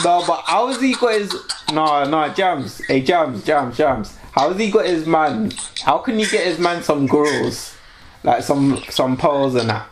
[0.03, 1.33] No, but how's he got his.
[1.73, 2.81] No, no, Jams.
[2.87, 4.17] Hey, Jams, Jams, Jams.
[4.33, 5.53] How's he got his man?
[5.83, 7.77] How can he get his man some girls?
[8.23, 9.87] Like some some pearls and that.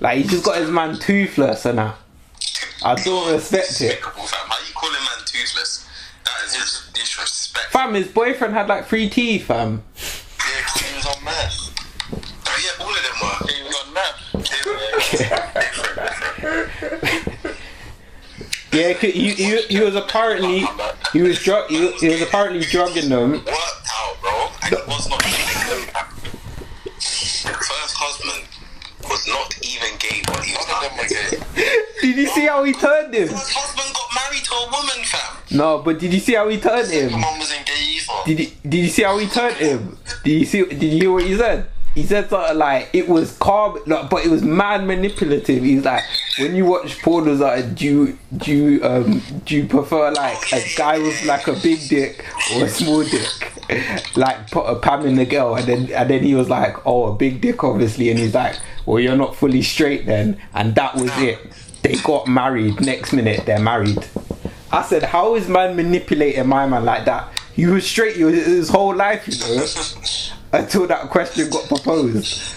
[0.00, 1.96] Like, he just got his man toothless and that.
[2.84, 3.98] I don't respect it.
[4.00, 5.86] How you calling man toothless?
[6.24, 7.66] That is disrespect.
[7.72, 9.82] Fam, his boyfriend had like three teeth, fam.
[9.96, 11.70] Yeah, 'cause he was on meth.
[12.46, 13.38] Oh, yeah, all of them were.
[13.52, 14.18] He was on meth.
[14.50, 15.54] Different, different.
[18.72, 20.64] Yeah, 'cause he, he, he was apparently
[21.12, 23.32] he was drug he, he was apparently drugging them.
[23.32, 24.48] Worked out, bro.
[24.62, 25.92] And it was not even gay.
[27.00, 28.44] First husband
[29.08, 31.82] was not even gay, but he was None of them gay.
[32.02, 33.28] Did you see how he turned him?
[33.28, 35.56] First husband got married to a woman, fam.
[35.58, 37.12] No, but did you see how he turned him?
[37.12, 38.12] Mum wasn't gay either.
[38.26, 39.96] Did you, did you see how he turned him?
[40.24, 40.62] Did you see?
[40.64, 41.66] Did you hear what he said?
[41.98, 45.64] He said something like it was calm, like, but it was mad manipulative.
[45.64, 46.04] He's like,
[46.38, 50.52] when you watch porn, was like, do you do you um do you prefer like
[50.52, 54.16] a guy with like a big dick or a small dick?
[54.16, 57.12] Like put a Pam in the girl, and then and then he was like, oh,
[57.12, 58.54] a big dick, obviously, and he's like,
[58.86, 61.40] well, you're not fully straight then, and that was it.
[61.82, 62.80] They got married.
[62.80, 64.06] Next minute, they're married.
[64.70, 67.32] I said, how is man manipulating my man like that?
[67.56, 69.66] You was straight was, his whole life, you know,
[70.52, 72.54] until that question got proposed.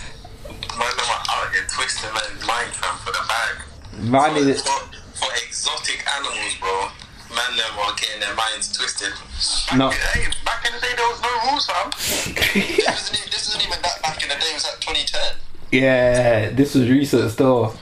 [0.78, 3.56] Man, them are out here twisting man's mind, fam, for the bag.
[4.10, 4.80] Man For, is for,
[5.14, 6.88] for exotic animals, bro.
[7.36, 9.14] Man, them are getting their minds twisted.
[9.78, 9.90] no.
[9.90, 11.92] Hey, back in the day there was no rules, fam.
[12.52, 14.52] This isn't, even, this isn't even that back in the day.
[14.52, 15.38] It was like 2010.
[15.72, 17.74] Yeah, this was recent still.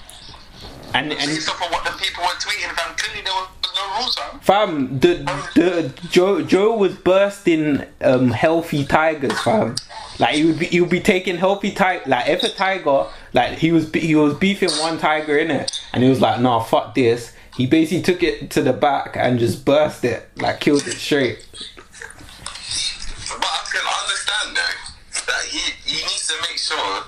[0.94, 4.00] And and Based off of what the people were tweeting, fam, clearly there was no
[4.00, 4.40] rules, fam.
[4.40, 5.14] fam, the
[5.56, 9.76] the Joe Joe was bursting um healthy tigers, fam.
[10.20, 12.04] Like he would be he would be taking healthy tiger.
[12.08, 16.04] Like if a tiger Like he was he was beefing one tiger in it, and
[16.04, 19.66] he was like, "Nah, fuck this." He basically took it to the back and just
[19.66, 21.46] burst it, like killed it straight.
[21.52, 27.04] But I can understand though that he he needs to make sure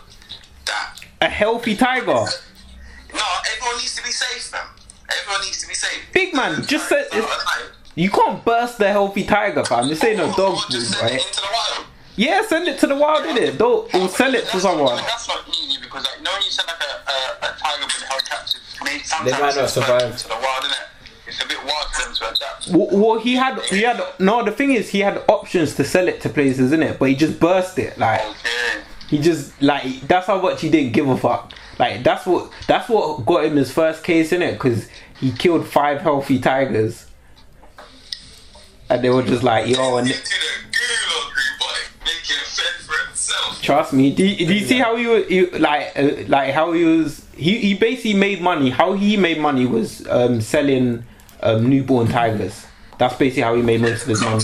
[0.65, 2.26] that A healthy tiger,
[3.13, 4.62] no everyone needs to be safe, man.
[5.19, 6.02] Everyone needs to be safe.
[6.13, 6.63] big man.
[6.65, 7.06] Just say
[7.95, 9.88] you can't burst the healthy tiger, fam.
[9.89, 11.12] This ain't no dog food, right?
[11.13, 11.86] it into the wild.
[12.15, 13.58] Yeah, send it to the wild, in it.
[13.58, 14.95] Don't or sell it to someone.
[14.97, 18.26] That's not easy because like, when you send like a, a, a tiger been held
[18.26, 18.62] captive,
[19.26, 20.17] They might not survive.
[20.17, 20.88] To the wild, innit?
[21.28, 22.67] It's a bit wild for them to adapt.
[22.69, 24.43] Well, well, he had he had no.
[24.43, 27.15] The thing is, he had options to sell it to places, in it, but he
[27.15, 27.97] just burst it.
[27.97, 28.82] Like Okay.
[29.10, 31.54] he just like that's how much he didn't give a fuck.
[31.82, 34.88] Like that's what that's what got him his first case in it because
[35.20, 37.08] he killed five healthy tigers,
[38.88, 40.28] and they were just like, yo, and Into the
[40.78, 43.62] gulag group by making a fed for himself.
[43.63, 44.13] trust me.
[44.13, 47.26] Do, you- do you see how he was he, like uh, like how he was?
[47.36, 48.70] He he basically made money.
[48.70, 51.04] How he made money was um, selling
[51.41, 52.63] um, newborn tigers.
[53.00, 54.44] That's basically how he made most of his money.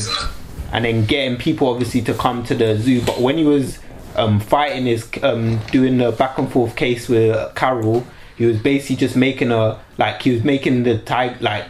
[0.71, 3.01] and then getting people obviously to come to the zoo.
[3.01, 3.77] But when he was
[4.17, 8.95] um, fighting his um, doing the back and forth case with Carol, he was basically
[8.95, 11.65] just making a like he was making the tiger like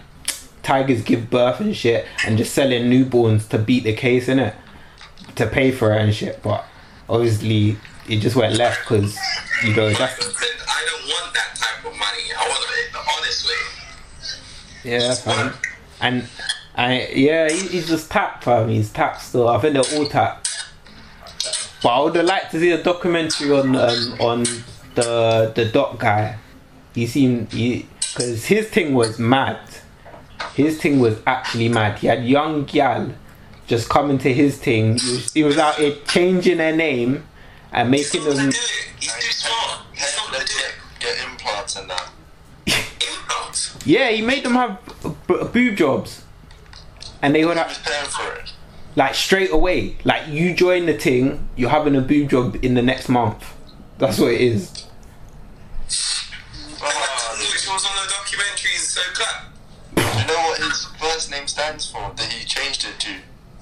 [0.64, 4.56] tigers give birth and shit, and just selling newborns to beat the case in it
[5.36, 6.42] to pay for it and shit.
[6.42, 6.66] But
[7.10, 9.18] obviously it just went left because
[9.64, 12.24] you know that's I don't want that type of money.
[12.38, 13.48] I want it the honest
[14.84, 14.92] way.
[14.92, 15.54] yeah fam.
[16.02, 16.30] and
[16.76, 18.70] I yeah he, he's just tapped fam.
[18.70, 19.48] He's tapped still.
[19.48, 20.47] I think they're all tapped.
[21.88, 24.44] But I would have liked to see a documentary on um, on
[24.96, 26.38] the the doc guy.
[26.94, 29.58] He seemed he because his thing was mad.
[30.54, 32.00] His thing was actually mad.
[32.00, 33.14] He had young gal
[33.68, 34.98] just coming to his thing.
[35.00, 37.24] He was, he was out here changing their name
[37.72, 38.36] and making them.
[38.36, 38.56] do it.
[39.00, 39.80] He's too smart.
[39.94, 40.54] He's not gonna do
[41.00, 42.10] get, get implants and that.
[42.66, 43.78] Implants.
[43.86, 44.78] Yeah, he made them have
[45.26, 46.22] b- boob jobs,
[47.22, 48.52] and they would have paying for it?
[48.98, 49.96] Like straight away.
[50.04, 53.54] Like you join the thing, you're having a boob job in the next month.
[54.00, 54.86] That's what it is.
[56.82, 59.46] Oh, which was on the documentary is so clap.
[59.96, 62.12] You know what his first name stands for?
[62.16, 63.12] That he changed it to?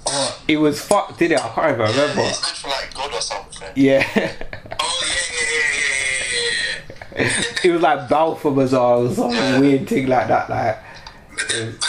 [0.08, 1.44] Oh, it was fucked, did it?
[1.44, 2.22] I can't even remember.
[2.22, 3.70] It stood for like God or something.
[3.76, 4.08] Yeah,
[4.80, 7.60] Oh yeah, yeah, yeah, yeah, yeah, yeah, yeah.
[7.64, 10.50] it was like Balfour Bazaar or some weird thing like that.
[10.50, 10.78] Like
[11.36, 11.85] But the,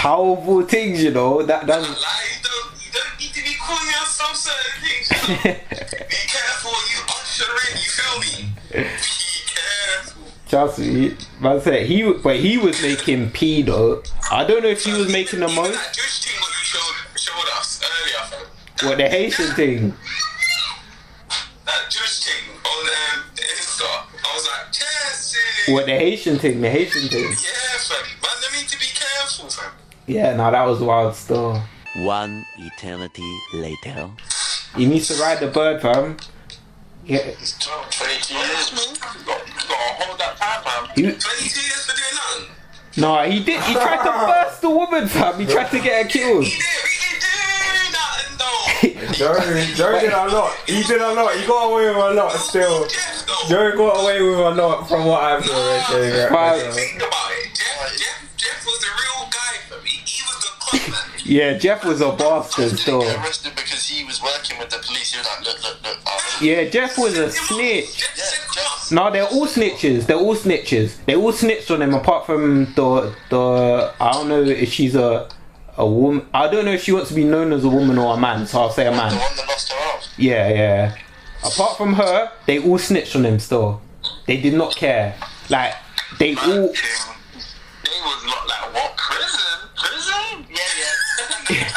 [0.00, 1.42] powerful things, you know.
[1.42, 5.10] That that's Like you don't, you don't need to be calling out some certain things.
[5.10, 5.58] You know?
[6.08, 7.76] be careful, you usher in.
[7.76, 8.50] You feel me?
[8.72, 8.88] Be
[9.52, 10.22] careful.
[10.48, 14.02] Trust me, man said he, but he was making P though.
[14.30, 15.74] I don't know if he was making the most.
[15.74, 18.46] That Jewish thing what you showed showed us earlier.
[18.88, 19.94] What the Haitian thing?
[21.66, 23.84] That Jewish thing on um, the Insta.
[23.84, 25.36] I was like, yes,
[25.68, 26.60] What the Haitian thing?
[26.62, 27.24] The Haitian thing.
[27.24, 27.69] yeah,
[30.10, 31.62] Yeah, no, that was wild still.
[31.98, 34.10] One eternity later.
[34.76, 36.16] He needs to ride the bird, fam.
[37.04, 38.94] Yeah, It's 12, 22 years, man.
[39.18, 40.96] You got, you got to hold that time, fam.
[40.96, 43.02] he, 22 years for doing nothing.
[43.02, 43.62] no, he did.
[43.62, 45.38] He tried to burst the woman, fam.
[45.38, 46.44] He tried to get her killed.
[46.44, 49.12] He didn't really do nothing, though.
[49.14, 50.52] Joe, Joe did a lot.
[50.66, 51.34] He did a lot.
[51.36, 52.86] He got away with a lot still.
[52.88, 53.26] Jeff.
[53.48, 56.30] Joe got away with a lot from what I've heard.
[56.30, 56.72] Right.
[56.74, 57.54] Think about it.
[57.54, 59.39] Jeff, Jeff, Jeff was the real guy
[61.24, 65.12] Yeah, Jeff was a bastard get arrested because he was working with the police.
[65.12, 65.98] He was like, look, look, look.
[66.06, 68.00] I'll Yeah, Jeff was a snitch.
[68.16, 70.06] Yeah, Jeff- No, they're all snitches.
[70.06, 70.96] They're all snitches.
[71.04, 73.92] They all snitched on him apart from the the.
[74.00, 75.28] I don't know if she's a
[75.76, 76.26] a woman.
[76.34, 78.46] I don't know if she wants to be known as a woman or a man.
[78.46, 79.12] So I'll say a The man.
[79.16, 80.00] one that lost her arm.
[80.16, 80.96] Yeah, yeah.
[81.44, 83.80] Apart from her, they all snitched on him still.
[84.26, 85.14] They did not care.
[85.48, 85.74] Like
[86.18, 86.72] they all.
[86.72, 89.68] They was not like, what, prison?
[89.76, 90.46] Prison?
[90.50, 91.68] Yeah, yeah.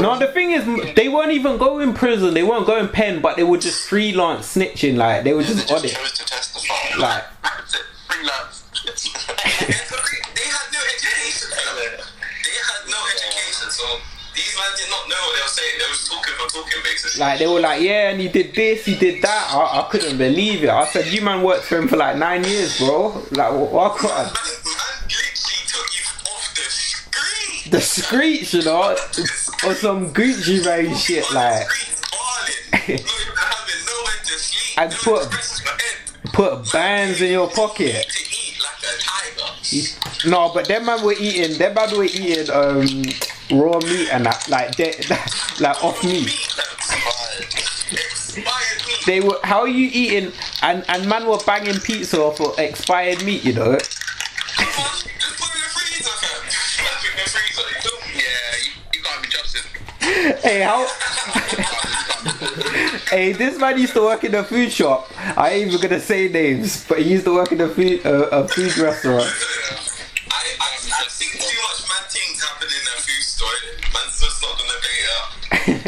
[0.00, 2.34] No, the thing is, they weren't even going to prison.
[2.34, 4.96] They weren't going pen, but they were just freelance snitching.
[4.96, 5.98] Like they were They just on just it.
[5.98, 6.98] chose to testify.
[6.98, 7.24] Like
[8.08, 8.62] freelance.
[9.64, 11.48] they had no education.
[11.50, 13.84] They had no education, so
[14.34, 15.74] these men did not know what they were saying.
[15.78, 17.20] They was talking for talking basically.
[17.20, 19.50] Like they were like, yeah, and he did this, he did that.
[19.52, 20.70] I, I couldn't believe it.
[20.70, 23.08] I said, you man worked for him for like nine years, bro.
[23.32, 23.72] Like, what?
[23.72, 24.32] what Man, man
[25.08, 27.70] literally took you off the screen.
[27.72, 28.96] the screech, you know,
[29.66, 31.66] or some Gucci Mane shit, like
[34.76, 35.28] and put-
[36.32, 38.06] put bands in your pocket.
[38.08, 40.28] to eat like a tiger.
[40.28, 42.86] No, but them man were eating, them man were eating um
[43.60, 44.92] raw meat and that, like they,
[45.60, 46.26] like off meat.
[46.26, 47.44] Meat, like, Fired.
[47.92, 49.06] expired meat.
[49.06, 49.38] they were.
[49.44, 50.32] How are you eating?
[50.62, 53.44] And and man were banging pizza off of expired meat.
[53.44, 53.78] You know.
[60.28, 60.84] Hey, how?
[63.08, 65.08] hey, this man used to work in a food shop.
[65.16, 68.28] I ain't even gonna say names, but he used to work in a food uh,
[68.28, 69.24] a food restaurant.
[69.24, 73.56] I, I, I think too much mad things happen in a food store.
[73.88, 75.28] Man's just not gonna pay it up.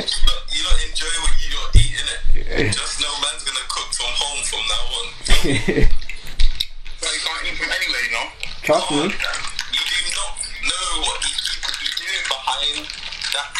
[0.24, 2.72] But you don't enjoy what you're eating it.
[2.72, 5.06] Just know man's gonna cook from home from now on.
[6.96, 8.28] Well, you can't eat from anywhere, you know.
[8.64, 9.04] Trust me.
[9.04, 10.32] You do not
[10.64, 12.88] know what these people be doing behind
[13.36, 13.52] that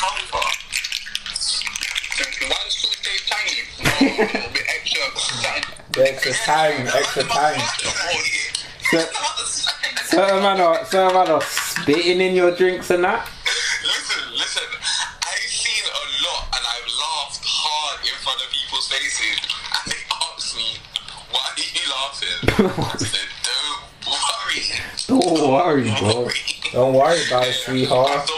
[2.20, 3.64] Why does food taste tangy?
[3.80, 5.00] No, a little bit extra.
[5.92, 7.60] The extra time, extra time.
[8.90, 8.98] So,
[10.06, 13.26] certain man are certain man are spitting in your drinks and that.
[13.82, 14.68] Listen, listen.
[15.22, 20.02] I've seen a lot and I've laughed hard in front of people's faces and they
[20.12, 20.76] asked me,
[21.32, 22.38] why are you laughing?
[22.84, 23.80] I said, don't
[24.12, 24.68] worry.
[25.10, 26.28] Don't worry, bro.
[26.70, 28.30] Don't worry about it, sweetheart.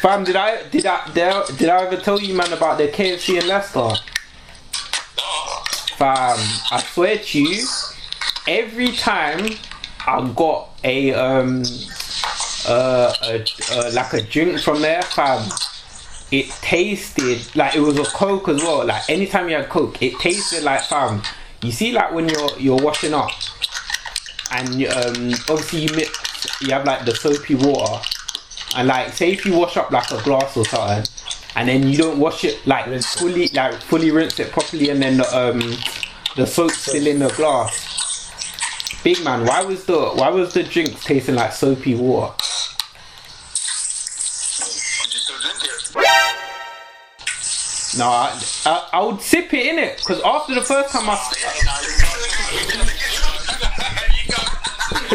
[0.00, 3.38] Fam, did I did I did did I ever tell you man about the KFC
[3.38, 3.90] in Leicester?
[5.98, 6.38] Fam,
[6.70, 7.66] I swear to you,
[8.48, 9.58] every time
[10.06, 11.62] I got a um
[12.66, 15.50] uh, a, uh like a drink from there, fam,
[16.32, 18.86] it tasted like it was a Coke as well.
[18.86, 21.20] Like anytime you had Coke, it tasted like fam.
[21.62, 23.32] You see, like when you're you're washing up,
[24.52, 28.02] and um obviously you mix, you have like the soapy water,
[28.76, 31.04] and like say if you wash up like a glass or something.
[31.56, 35.16] And then you don't wash it like fully, like fully rinse it properly, and then
[35.16, 35.58] the um
[36.36, 37.98] the soap's still in the glass.
[39.02, 42.32] Big man, why was the why was the drink tasting like soapy water?
[47.92, 47.98] it?
[47.98, 51.16] No, I, I, I would sip it in it because after the first time I
[55.10, 55.14] I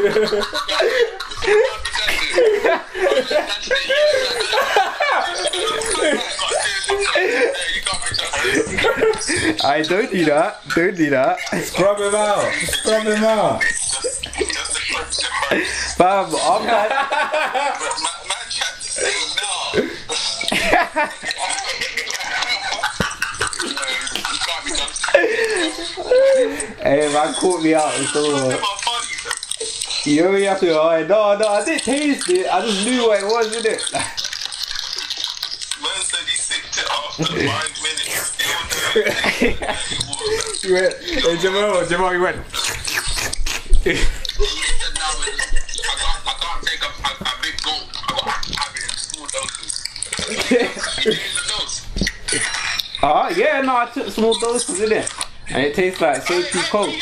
[9.88, 12.52] don't do that, don't do that, Scrub him out.
[12.54, 13.64] Scrub him out.
[15.96, 16.26] fam.
[16.26, 16.32] I'm
[16.66, 17.00] not, Man
[18.52, 19.82] tried to say no.
[19.82, 19.90] You
[24.44, 25.16] can't be trusted.
[26.84, 27.92] hey man, caught me out.
[27.96, 28.60] It's all right.
[28.60, 29.95] My body, fam.
[30.06, 32.48] You know have to go, oh, no, no, I didn't taste it.
[32.48, 33.82] I just knew what it was, innit?
[35.82, 38.38] Man said he sipped it after five minutes.
[38.96, 39.58] It.
[40.62, 42.38] He went, hey, Jamal, Jamal, he went.
[42.38, 44.08] He said,
[44.94, 45.34] "No, I
[45.98, 47.90] can't, I take a, a, a big gulp.
[47.98, 48.74] I got to have
[51.06, 51.20] it.
[53.02, 54.92] Ah, yeah, no, I took small doses, it
[55.50, 56.94] And it tastes like hey, coke.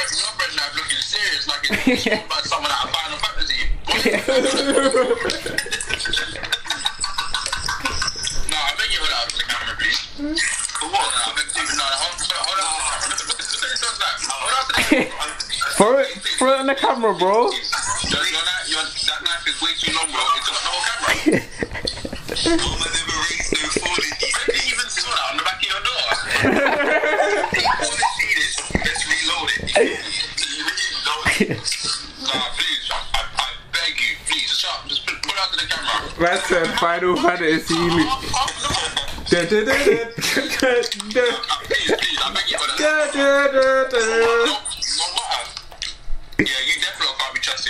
[0.00, 3.68] Nah, your your looking serious, like it's someone out of Final Fantasy.
[8.50, 10.00] No, I beg you hold out the camera, please.
[10.80, 11.04] For what?
[11.04, 13.28] I beg you, no, hold, hold out the camera.
[14.24, 15.12] Hold out the camera.
[15.76, 17.50] Throw it, throw it on the camera, bro.
[17.52, 18.40] Your, your,
[18.72, 20.24] your, that knife is way too long, bro.
[20.40, 21.44] It's got no camera.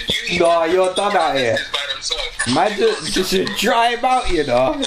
[0.09, 1.57] You need No, you're done out here.
[1.57, 2.55] this.
[2.55, 4.83] Man, just, just should dry him out, you know?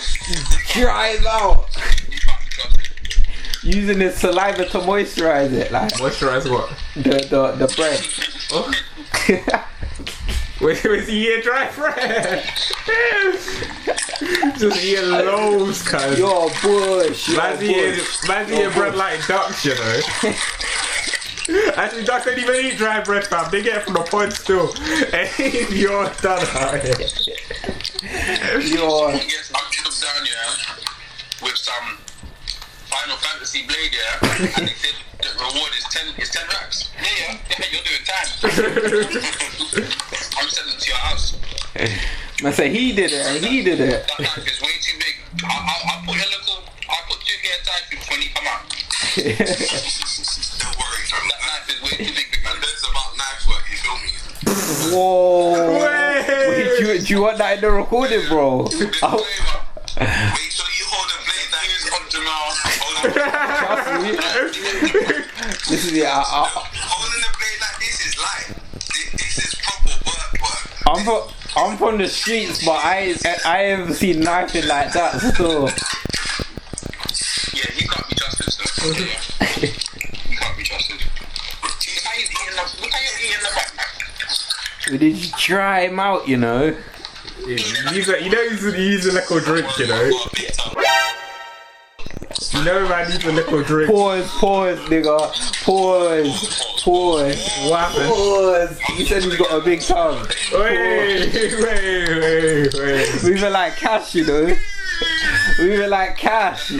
[0.71, 1.67] Dry him out.
[1.75, 3.23] You can't be trusted.
[3.63, 6.69] Using his saliva to moisturize it, like Moisturize what?
[6.95, 7.99] the the, the bread.
[8.51, 8.71] Oh.
[10.65, 12.43] Wait, was he here dry bread?
[14.57, 16.17] Just eating loads, cuz.
[16.19, 17.29] You're bush.
[17.29, 18.27] You're Man's eating, bush.
[18.27, 20.01] man's eating bread like ducks, you know.
[21.75, 23.51] Actually, ducks don't even eat dry bread, fam.
[23.51, 24.73] They get it from the pod still.
[25.11, 26.95] Hey, you're done out here.
[28.61, 29.71] You're He gets up
[30.03, 31.97] down, yeah, with some
[32.89, 36.91] Final Fantasy blade, yeah, and they said the reward is ten, is ten racks.
[36.97, 38.27] Yeah, yeah, yeah, you're doing time.
[40.37, 41.35] I'm sending it to your house.
[42.43, 43.43] Man say he did it.
[43.43, 44.05] He did it.
[44.07, 45.15] That knife is way too big.
[45.43, 48.67] I, I, I'll put your little, I'll put two gear type when you come out.
[50.59, 51.23] Don't worry, fam.
[51.31, 52.59] That knife is way too big, big man.
[52.59, 54.11] There's about knife work, you feel me?
[54.91, 55.79] Whoa.
[55.79, 56.79] Wait.
[56.79, 58.67] you, do you want that in the recording, bro?
[58.67, 59.23] Disclaimer.
[60.03, 62.51] Make sure you hold the blade like this on Jamal.
[62.83, 63.23] Hold the,
[63.63, 64.19] trust me.
[65.69, 66.19] This is yeah.
[66.19, 68.51] I, I, holding the blade like this is life.
[68.91, 69.52] This, this is proper work work.
[70.85, 71.21] I'm from
[71.55, 73.15] I'm from the streets, but I
[73.45, 75.19] I haven't seen nothing like that.
[75.37, 75.67] So
[77.57, 78.87] Yeah, he can't be trusted, sir.
[78.91, 79.67] Yeah.
[79.67, 80.99] he can't be trusted.
[81.79, 84.91] See how he's eating the, look how you're eating the back.
[84.91, 86.75] we did try him out, you know.
[87.45, 90.11] He's a, you know he's, he's a little drink, you know.
[92.19, 92.59] Got a big tongue.
[92.59, 93.89] You know man needs a little drink.
[93.91, 95.63] Pause, pause, nigga.
[95.63, 98.09] Pause, pause, What happened?
[98.09, 98.79] pause.
[98.97, 100.25] He said he's got a big tongue.
[100.53, 103.23] Wait, wait, wait, wait.
[103.23, 104.55] We were like cash, you know.
[105.59, 106.71] We were like cash.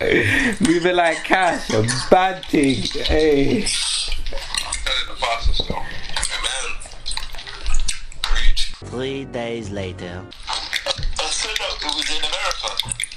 [0.00, 1.70] We were like cash.
[1.70, 2.82] A bad thing.
[3.04, 3.60] Hey.
[3.62, 5.76] That is the bastard still.
[5.76, 5.84] Man.
[8.34, 8.74] Reach.
[8.84, 10.24] Three days later.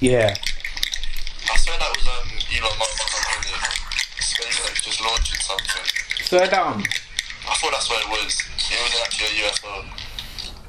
[0.06, 0.36] Yeah.
[1.50, 5.82] I swear that was um Elon Musk on the SpaceX just launching something.
[6.22, 6.84] Slow down.
[7.50, 8.44] I thought that's what it was.
[8.70, 9.86] It was actually a UFO.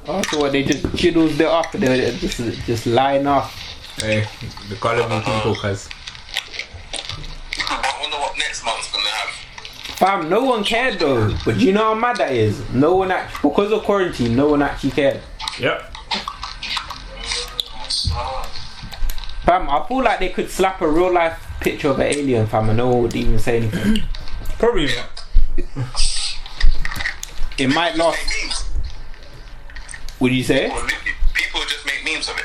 [0.07, 3.51] Oh, so what they just chiddles it up they just just line up.
[4.01, 4.25] Hey,
[4.69, 5.87] the gullible people, cuz.
[7.59, 9.29] I wonder what next month's gonna have.
[9.99, 11.31] Fam, no one cared though.
[11.45, 12.67] But you know how mad that is?
[12.71, 15.21] No one actually because of quarantine, no one actually cared.
[15.59, 15.96] Yep.
[19.47, 22.67] Fam, I feel like they could slap a real life picture of an alien, fam,
[22.67, 24.03] and no one would even say anything.
[24.59, 25.23] Probably not.
[27.57, 28.13] It might not.
[28.13, 28.69] Make memes.
[30.19, 30.69] Would you say?
[31.33, 32.43] People just make memes of it.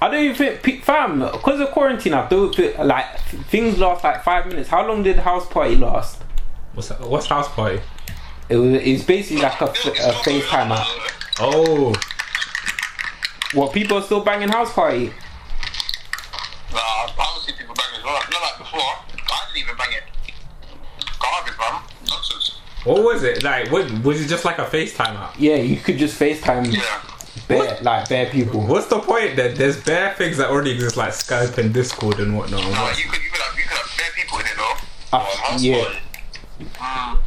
[0.00, 3.18] I don't even think, pe- fam, because of quarantine, I don't feel like
[3.50, 4.68] things last like five minutes.
[4.68, 6.22] How long did the house party last?
[6.74, 7.00] What's that?
[7.00, 7.80] What's house party?
[8.48, 8.74] It was.
[8.74, 10.86] It's basically like a FaceTime app.
[11.40, 11.92] Oh,
[13.54, 15.12] What people are still banging house party?
[16.72, 18.04] Nah, I don't see people banging it.
[18.04, 18.80] Not, not like before.
[18.80, 20.04] I didn't even bang it.
[21.20, 21.82] Garbage, man.
[22.08, 22.58] Nonsense.
[22.84, 23.42] what was it?
[23.42, 24.28] Like, what was it?
[24.28, 25.34] Just like a FaceTime app?
[25.38, 27.02] Yeah, you could just FaceTime Yeah.
[27.48, 28.60] bare, like bare people.
[28.60, 29.36] What's the point?
[29.36, 32.62] That there's bare things that already exist, like Skype and Discord and whatnot.
[32.62, 34.52] and Nah, what- you could, you could have, you could have bare people in it
[34.56, 35.16] though.
[35.18, 35.84] Uh, house yeah.
[35.84, 35.98] party.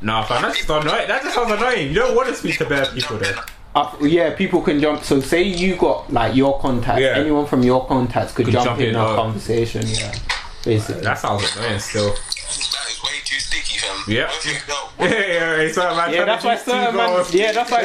[0.02, 1.08] Nah, fam, that's just annoying.
[1.08, 1.90] That just sounds annoying.
[1.90, 3.36] You don't want to speak to bare people then.
[3.76, 5.04] Uh, yeah, people can jump.
[5.04, 7.18] So say you got like your contact, Yeah.
[7.18, 9.86] Anyone from your contacts could, Could jump, jump in, in, a uh, conversation.
[9.86, 10.16] Yeah,
[10.64, 11.02] basically.
[11.02, 12.12] That sounds annoying still.
[12.12, 14.04] That is way too sticky, fam.
[14.08, 14.28] Yeah.
[14.28, 14.82] Both of you go.
[15.06, 17.26] Yeah, yeah, so man, yeah, that's why certain man.
[17.32, 17.82] Yeah, that's why.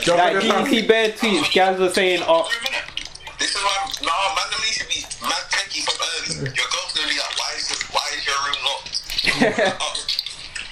[0.00, 2.98] Jump like in the GT Bear tweets, guys were saying, "Oh, Wait a minute.
[3.38, 6.50] This is why, nah, man, them needs to be mad techie from early.
[6.56, 9.84] Your girl's gonna be like, why is, this, why is your room locked?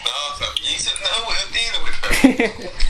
[0.07, 2.83] Nah, fam, you should know what you're dealing with,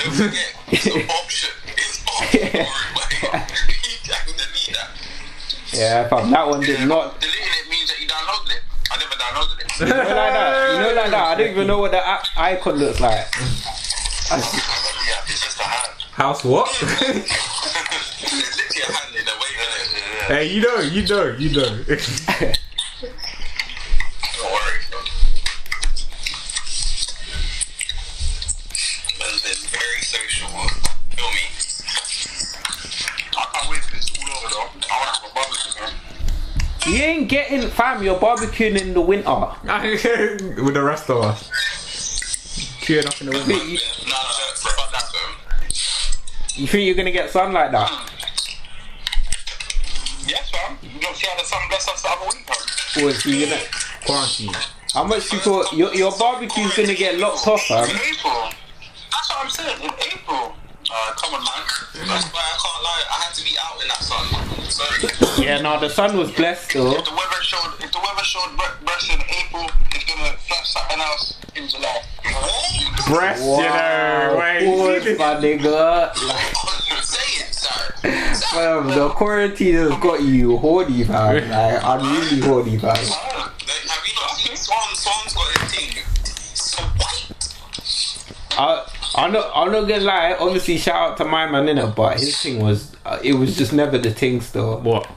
[0.00, 0.56] don't forget.
[0.68, 1.50] It's an option.
[1.76, 3.48] It's option for it, like,
[3.84, 4.90] you can delete that.
[5.72, 8.62] yeah, fam, that one did not." Deleting it means that you downloaded it.
[8.90, 9.80] I never downloaded it.
[9.80, 10.72] You know like that.
[10.74, 11.24] You know like that.
[11.24, 13.26] I don't even know what the app icon looks like.
[14.30, 16.02] I remember the app, it's just a hand.
[16.12, 16.68] House what?
[16.82, 17.02] it's
[18.32, 19.52] literally a hand in a way,
[20.28, 22.52] hey, you know, you know, you know.
[37.80, 38.02] fam.
[38.02, 39.30] You're barbecuing in the winter.
[40.62, 41.48] With the rest of us.
[42.84, 43.54] Queuing up in the window.
[43.54, 46.60] No, no, no, fuck that though.
[46.60, 47.88] You think you're gonna get sun like that?
[50.26, 50.76] Yes, fam.
[50.82, 53.04] You don't see how the sun bless us the other week, man.
[53.04, 53.60] Or is you gonna?
[54.04, 54.54] Quarantine.
[54.92, 55.64] How much people?
[55.72, 57.88] Your your barbecue's gonna get locked off, fam.
[57.88, 58.50] In April.
[59.10, 59.80] That's what I'm saying.
[59.82, 60.54] In April.
[60.92, 61.62] Uh, come on, man.
[62.08, 63.04] That's why I can't lie.
[63.08, 64.39] I had to be out in that sun.
[64.80, 65.44] Sorry.
[65.46, 66.92] Yeah, no, the sun was blessed though.
[66.96, 70.68] If the weather showed, if the weather showed bre- breast in April, it's gonna flash
[70.70, 72.02] something else in July.
[72.24, 73.06] What?
[73.08, 74.36] Breast, you know.
[74.38, 76.14] Wait, you Pause, see my nigga.
[76.26, 77.92] Like, Say it, sir.
[78.50, 81.34] fam, the quarantine has got you horny, fam.
[81.50, 82.94] Like, I'm really horny, fam.
[82.96, 83.06] Have
[84.06, 84.94] you not seen Swan?
[84.94, 86.04] Swan's got his team.
[86.54, 87.26] So white.
[88.58, 90.36] I, I'm not, I'm not gonna lie.
[90.38, 93.56] Obviously, shout out to my man in it, but his thing was, uh, it was
[93.56, 94.40] just never the thing.
[94.40, 95.08] Still, What?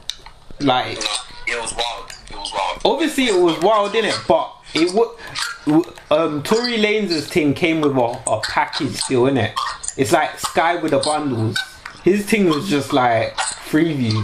[0.60, 0.98] like,
[1.46, 2.10] It was wild.
[2.30, 2.80] It was wild.
[2.84, 5.86] obviously it was wild in it, but it would.
[6.10, 9.54] Um, Tory Lanez's thing came with a, a package still in it.
[9.96, 11.56] It's like Sky with the bundles.
[12.02, 14.22] His thing was just like freeview.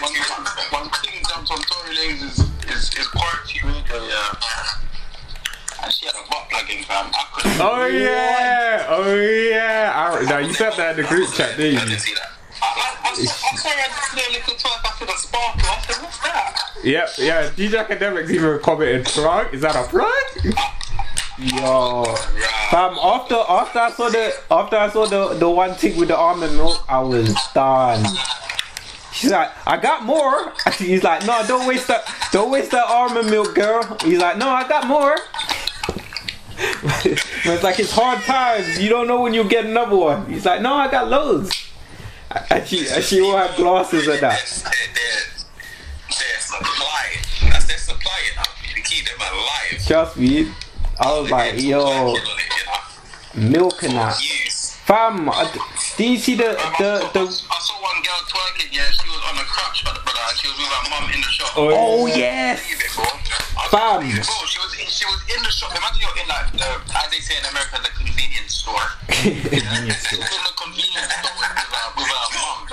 [0.00, 2.38] One, one, one, one thing jumps on Tory Lanez is,
[2.70, 3.60] is, is party.
[3.64, 4.34] Yeah.
[5.98, 7.10] And she had a butt plug in, fam.
[7.12, 7.60] I couldn't.
[7.60, 9.92] Oh yeah, oh yeah.
[9.94, 11.88] I, now you said that in the group chat, didn't I you?
[11.88, 12.30] didn't see that.
[12.62, 15.60] I, I, I, I saw her little twerk after the sparkle.
[15.64, 16.70] I said, what's that?
[16.84, 17.50] Yep, yeah.
[17.50, 19.54] DJ Akademiks even commented, plug?
[19.54, 20.54] Is that a plug?
[21.38, 22.04] Yo,
[22.70, 22.94] fam.
[22.98, 26.56] After after I saw the after I saw the the one thing with the almond
[26.56, 28.04] milk, I was done.
[29.12, 30.52] She's like, I got more.
[30.78, 32.04] He's like, no, don't waste that.
[32.30, 33.96] Don't waste that almond milk, girl.
[34.04, 35.16] He's like, no, I got more.
[36.82, 38.80] But it's like it's hard times.
[38.80, 40.26] You don't know when you'll get another one.
[40.26, 41.50] He's like, no, I got loads.
[42.50, 44.06] And she and she will have glasses
[49.06, 49.86] them alive.
[49.86, 50.52] Trust me.
[51.00, 52.16] I was like, yo,
[53.34, 54.20] milk and that.
[54.88, 54.96] Use.
[54.96, 55.44] Fam, uh,
[55.98, 57.20] do you see the the the?
[57.20, 60.56] I saw one girl twerking, yeah, she was on a crutch, but brother, she was
[60.56, 61.52] with her mum in the shop.
[61.56, 62.64] Oh yes.
[62.64, 63.04] Believe it, bro.
[63.04, 64.00] I Fam.
[64.00, 65.76] Bro, she was in, she was in the shop.
[65.76, 68.80] Imagine you're in like the, as they say in America, the convenience store.
[69.12, 70.24] convenience store.
[70.40, 72.64] in the convenience store with her, with her mum.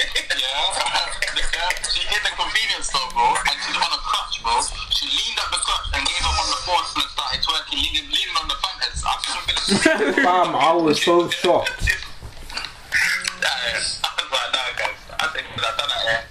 [0.00, 0.93] yeah.
[1.34, 4.54] She hit the convenience store, bro, and she's on a crutch, bro.
[4.94, 8.06] She leaned up the crutch and gave her on the force and started twerking, leaning,
[8.06, 9.02] leaning on the front heads.
[9.02, 10.14] I couldn't believe.
[10.22, 11.90] Fam, I was so shocked.
[11.90, 14.94] Yeah, I was like, nah, guys.
[15.18, 16.22] I think that I've done that, yeah.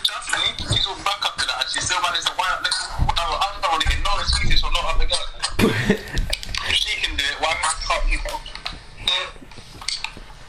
[0.00, 2.72] Trust she's all back up to that, she still managed to wind up the.
[2.72, 5.12] I don't want to get no excuses for not up the
[6.72, 7.52] she can do it, why
[7.84, 8.18] can't you?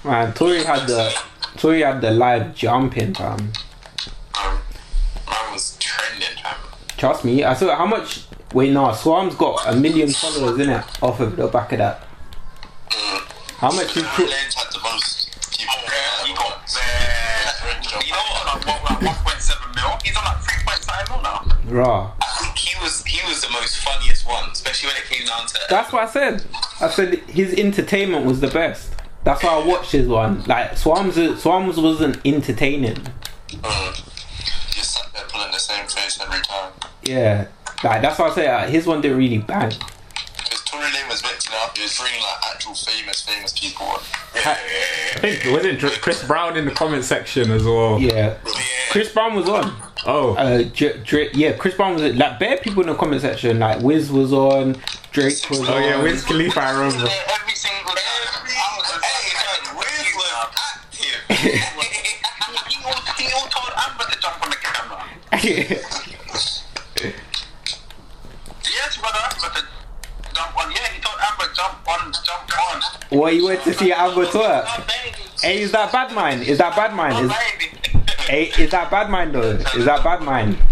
[0.03, 1.11] Man, Tory had the
[1.62, 3.39] Tory had the live jumping, fam.
[3.39, 3.51] Um,
[5.28, 6.55] I was trending, fam.
[6.97, 7.43] Trust me.
[7.43, 8.26] I saw how much.
[8.51, 12.01] Wait, no, Swarm's got a million followers in it off of the back of that.
[13.57, 14.01] How much is?
[14.01, 15.30] Lens had the most
[16.26, 16.66] he got.
[18.05, 18.66] You know what?
[18.66, 19.99] Like, like 1.7 mil?
[20.03, 21.45] He's on like 3.5 mil now.
[21.72, 22.14] Raw.
[22.20, 25.45] I think he was he was the most funniest one, especially when it came down
[25.45, 25.59] to.
[25.70, 26.43] That's what I said.
[26.82, 28.90] I said his entertainment was the best.
[29.24, 30.43] That's why I watched his one.
[30.45, 32.95] Like Swarm's, Swarm's wasn't entertaining.
[33.49, 33.95] Mm.
[34.74, 36.72] Just sat there pulling the same face every time.
[37.03, 37.47] Yeah,
[37.84, 39.69] like that's why I say uh, his one didn't really bang.
[39.69, 43.99] Because Tory Lanez was mixing up, he was bringing like actual famous, famous people on.
[44.34, 44.55] I
[45.19, 47.99] think wasn't Chris Brown in the comment section as well.
[47.99, 48.38] Yeah,
[48.89, 49.76] Chris Brown was on.
[50.05, 53.59] Oh, Uh, Dr- Drake, yeah, Chris Brown was like bare people in the comment section.
[53.59, 54.78] Like Wiz was on,
[55.11, 55.84] Drake was oh on.
[55.84, 56.59] Oh yeah, Wiz Khalifa.
[56.59, 57.07] I remember.
[65.43, 65.97] Yes,
[68.99, 69.65] brother, Amber to
[70.35, 70.71] jump on.
[70.71, 72.81] Yeah, he told Amber jump on, jump on.
[73.17, 74.65] what you went to see Amber twerk?
[75.41, 76.43] Hey, is that bad mind?
[76.43, 77.25] Is that bad mind?
[77.25, 77.31] Is
[78.27, 79.53] hey, is that bad mind though?
[79.75, 80.49] Is that bad mind?
[80.49, 80.67] Man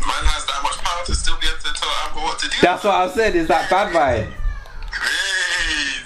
[0.00, 2.56] has that much power to still be able to tell Amber what to do.
[2.62, 3.36] That's what I said.
[3.36, 4.32] Is that bad mind?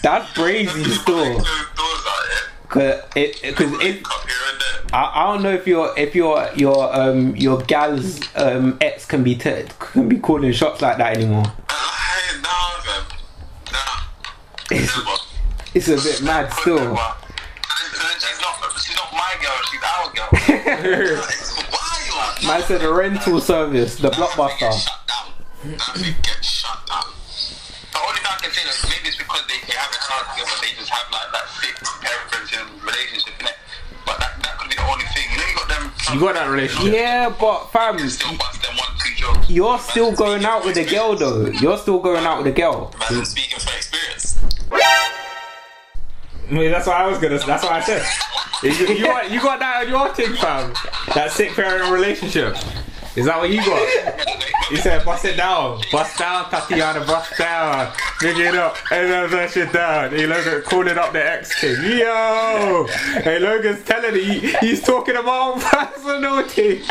[0.02, 1.44] That's crazy still.
[2.70, 4.06] Cause it, cause it.
[4.92, 9.24] I, I don't know if your if your your um your gal's um ex can
[9.24, 11.42] be t- can be calling shots like that anymore.
[11.68, 12.48] Hey, nah,
[12.86, 13.04] fam.
[13.72, 14.02] Nah.
[14.70, 16.78] It's, it's a bit mad still.
[16.78, 16.94] She's
[18.40, 20.28] not, she's not my girl, she's our girl.
[21.70, 24.72] Why Man said the rental service, the blockbuster.
[24.72, 25.72] Shut down.
[25.72, 27.02] Nothing gets shut down.
[27.90, 30.72] The only thing I can say is maybe it's because they, they haven't together, they
[30.78, 31.59] just have like that
[36.12, 36.92] You got that relationship.
[36.92, 39.50] Yeah, but fam, Still bust them one, two jokes.
[39.50, 41.46] you're still going out with a girl though.
[41.46, 42.92] You're still going out with a girl.
[43.10, 44.38] Man, speaking from experience.
[44.72, 47.38] I mean, that's what I was gonna.
[47.38, 48.04] That's what I said.
[48.62, 50.74] You, you got you got that on your thing, fam.
[51.14, 52.54] That sick parenting relationship.
[53.16, 54.70] Is that what you got?
[54.70, 59.30] You said bust it down, bust down, Thotiana, bust down, big it up, and then
[59.32, 60.10] that shit down.
[60.10, 61.74] Hey Logan calling up the ex king.
[61.98, 62.86] Yo,
[63.22, 64.14] hey Logan's telling.
[64.14, 66.82] He, he's talking about personal thing.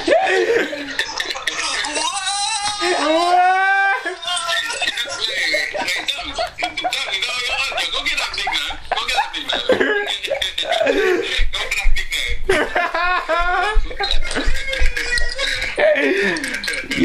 [2.81, 3.59] What?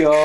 [0.04, 0.12] Me uh.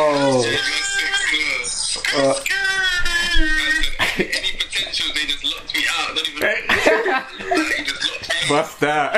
[6.41, 6.65] out.
[8.49, 9.13] Bust down,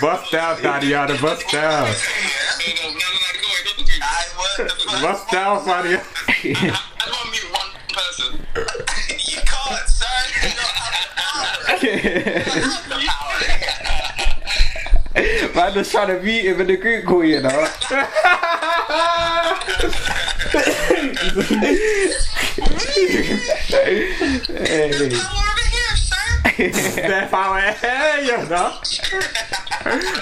[0.00, 1.86] bust down, Thotiana, bust down,
[4.66, 5.74] don't bust down, Thotiana.
[5.76, 5.78] I
[6.98, 8.34] just want to meet one person.
[8.56, 10.08] You can't, son.
[10.42, 10.94] You don't have
[15.54, 17.68] man was trying to beat him in the group call, you know.
[23.66, 24.08] Hey.
[25.10, 26.24] Come over here, sir.
[26.72, 28.68] Step out here, you know.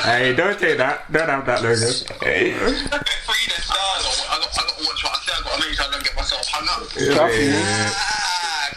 [0.03, 1.11] Hey, don't take that.
[1.13, 1.77] Don't have that logo.
[1.77, 2.59] Free the.
[4.29, 5.33] I got, I to watch what I say.
[5.33, 6.89] I got to make sure I don't get myself hung up.
[6.91, 7.47] Trust me.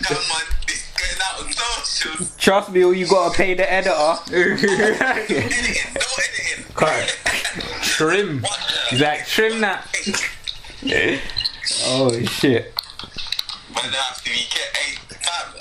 [0.05, 0.43] Come on.
[0.67, 2.27] This is getting out of socials.
[2.37, 4.19] Trust me, you gotta pay the editor.
[4.31, 4.69] Editing.
[5.95, 6.65] No editing.
[6.75, 7.05] Cut.
[7.81, 8.43] Trim.
[8.89, 9.87] He's like, trim that.
[11.87, 12.73] Oh shit.
[13.73, 14.77] But there has to be kept.
[14.77, 14.97] Hey,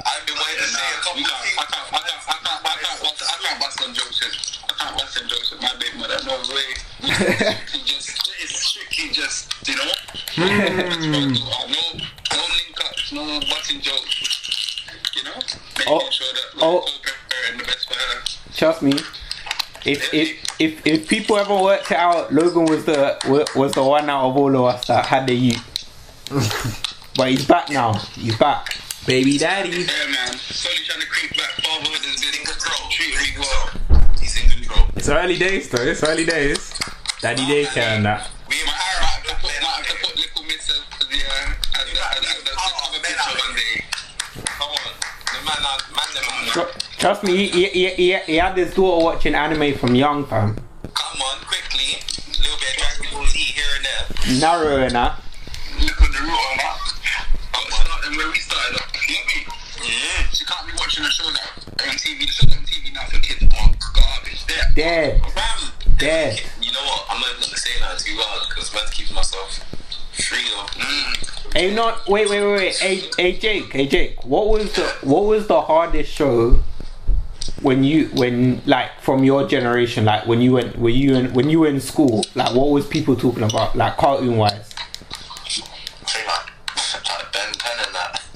[0.04, 1.56] I've been waiting to say a couple of things.
[1.58, 4.36] I can't, I can't, I can't, I can't, bust, I can't bust on jokes with,
[4.68, 6.18] I can't bust on jokes with my baby mother.
[6.26, 6.68] No way.
[7.72, 9.90] She just, it's strictly just, you know.
[10.36, 11.32] Hmm.
[11.34, 14.84] no, no link ups, no busting jokes.
[15.16, 15.34] You know,
[15.78, 16.76] making Oh, sure that oh.
[16.84, 18.22] like, her and the best for her.
[18.56, 18.92] Trust me.
[19.84, 23.82] If if if if people ever worked it out, Logan was the wa- was the
[23.82, 25.62] one out of all of us that had the youth.
[27.16, 27.94] But he's back now.
[28.14, 28.76] He's back.
[29.06, 29.70] Baby daddy.
[29.70, 30.32] Yeah, man.
[30.38, 31.50] Slowly trying to creep back.
[31.62, 32.88] Fatherhood has been in control.
[32.90, 34.10] Treat me well.
[34.18, 34.86] He's in control.
[34.96, 35.82] It's early days though.
[35.82, 36.72] It's early days.
[37.20, 38.30] Daddy daycare and that.
[38.48, 41.80] We in my hair out to put, out to put little miss as the, uh,
[41.80, 43.84] as the, as the, as the cover picture one day.
[44.44, 44.92] Come on.
[45.32, 48.74] The man, are- man, them are- Tr- Trust me, he, he, he, he had his
[48.74, 50.54] daughter watching anime from young, fam.
[50.56, 52.00] Come on, quickly.
[52.00, 54.40] A little bit of Dragon Ball Z here and there.
[54.40, 55.20] Narrow and that.
[56.14, 56.78] The root on that.
[57.50, 57.86] Come on.
[57.86, 58.94] Start where we started off.
[58.94, 59.46] You get me?
[59.82, 60.28] Yeah.
[60.30, 61.90] She can't be watching the show now.
[61.90, 62.20] On TV.
[62.20, 63.42] The show's on TV now for kids.
[63.52, 64.46] Oh, garbage.
[64.46, 64.62] There.
[64.76, 65.22] Dead.
[65.34, 65.72] Bam.
[65.98, 66.40] Dead.
[66.62, 67.06] You know what?
[67.10, 69.58] I'm not even gonna say that too loud because man keeps myself
[70.12, 70.66] free though.
[70.80, 71.52] Mm.
[71.52, 72.76] Hey, not wait, wait, wait, wait.
[72.76, 74.24] Hey, hey, Jake, hey, Jake.
[74.24, 76.62] What was the what was the hardest show
[77.62, 81.50] when you when like from your generation, like when you went when you in, when
[81.50, 82.24] you were in school?
[82.36, 84.73] Like, what was people talking about, like cartoon wise?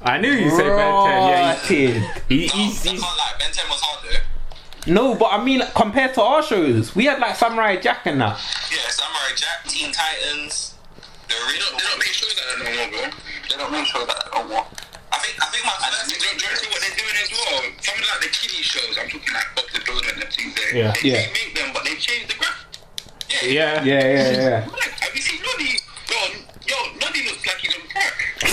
[0.02, 1.28] I knew you said Ben 10.
[1.28, 1.68] Yeah, Rotted.
[1.68, 3.32] he, he, No, he's, I he's, can't lie.
[3.38, 4.92] Ben 10 was hard though.
[4.92, 8.38] No, but I mean, compared to our shows, we had like Samurai Jack and that.
[8.70, 10.74] Yeah, Samurai Jack, Teen Titans.
[11.28, 11.76] The original.
[11.76, 13.18] They don't make shows like that no more, bro.
[13.50, 14.64] They don't make shows like that no more.
[15.12, 16.08] I think, I think my first.
[16.08, 17.58] Do you, do you see what they're doing as well?
[17.82, 18.96] Some of like the kiddie shows.
[18.96, 20.72] I'm talking like Bob the Builder and them things there.
[20.72, 20.92] Yeah.
[21.02, 21.26] They Yeah.
[21.26, 22.64] remake them, but they've changed the graph.
[23.28, 23.44] Yeah.
[23.44, 23.82] yeah.
[23.84, 24.68] Yeah, yeah, yeah.
[24.72, 25.76] Like, have you seen Noddy?
[26.08, 26.16] Yo,
[26.68, 28.14] yo, Noddy looks like he's on crack.
[28.40, 28.46] They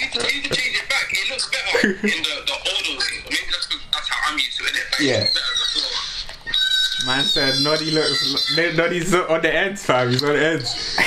[0.00, 1.06] need, to, they need to change it back.
[1.12, 3.12] It looks better in the, the older way.
[3.24, 4.72] Maybe that's, 'cause that's how I'm used to it.
[4.74, 5.22] Like, Yeah.
[5.24, 7.06] It's better before.
[7.06, 8.56] Man said Noddy looks.
[8.76, 10.08] Noddy's on the ends, fam.
[10.10, 10.74] He's on the ends.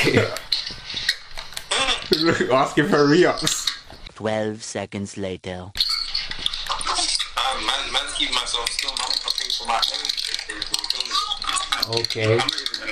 [2.52, 3.68] Asking for re-ups.
[4.16, 5.72] 12 seconds later.
[5.72, 5.74] Um,
[7.66, 8.92] man, man's keeping myself still.
[8.92, 9.04] Man, I
[9.38, 9.82] pay for my
[11.88, 11.96] own.
[12.02, 12.40] Okay.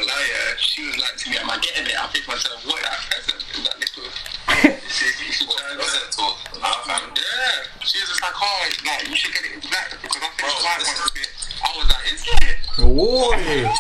[0.08, 0.56] I'm gonna lie, yeah.
[0.58, 1.96] She was like to me, am I getting it?
[2.00, 2.66] I paid for myself.
[2.66, 3.44] What that present?
[3.44, 4.08] Is that little?
[4.88, 7.84] she, she, she present to Yeah.
[7.84, 10.48] She was just like, oh, like you should get it in black because I think
[10.64, 11.28] black one's a bit.
[11.60, 12.56] I was like, is it?
[12.88, 13.76] Whoa.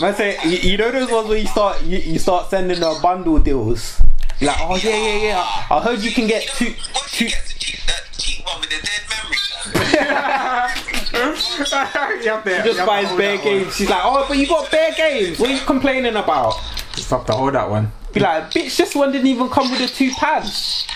[0.00, 2.98] Man say, you, you know those ones where you start you, you start sending the
[3.02, 4.00] bundle deals.
[4.40, 5.76] You're like, oh yeah, yeah, yeah.
[5.76, 7.30] I heard you can get two, Once she two.
[7.30, 10.84] gets the cheap, that cheap one with the dead memory.
[11.18, 13.74] you have Just have buys to bare games.
[13.74, 15.40] She's like, oh, but you got bare games.
[15.40, 16.54] What are you complaining about?
[16.94, 17.90] Just have to hold that one.
[18.12, 20.86] Be like, bitch, this one didn't even come with the two pads.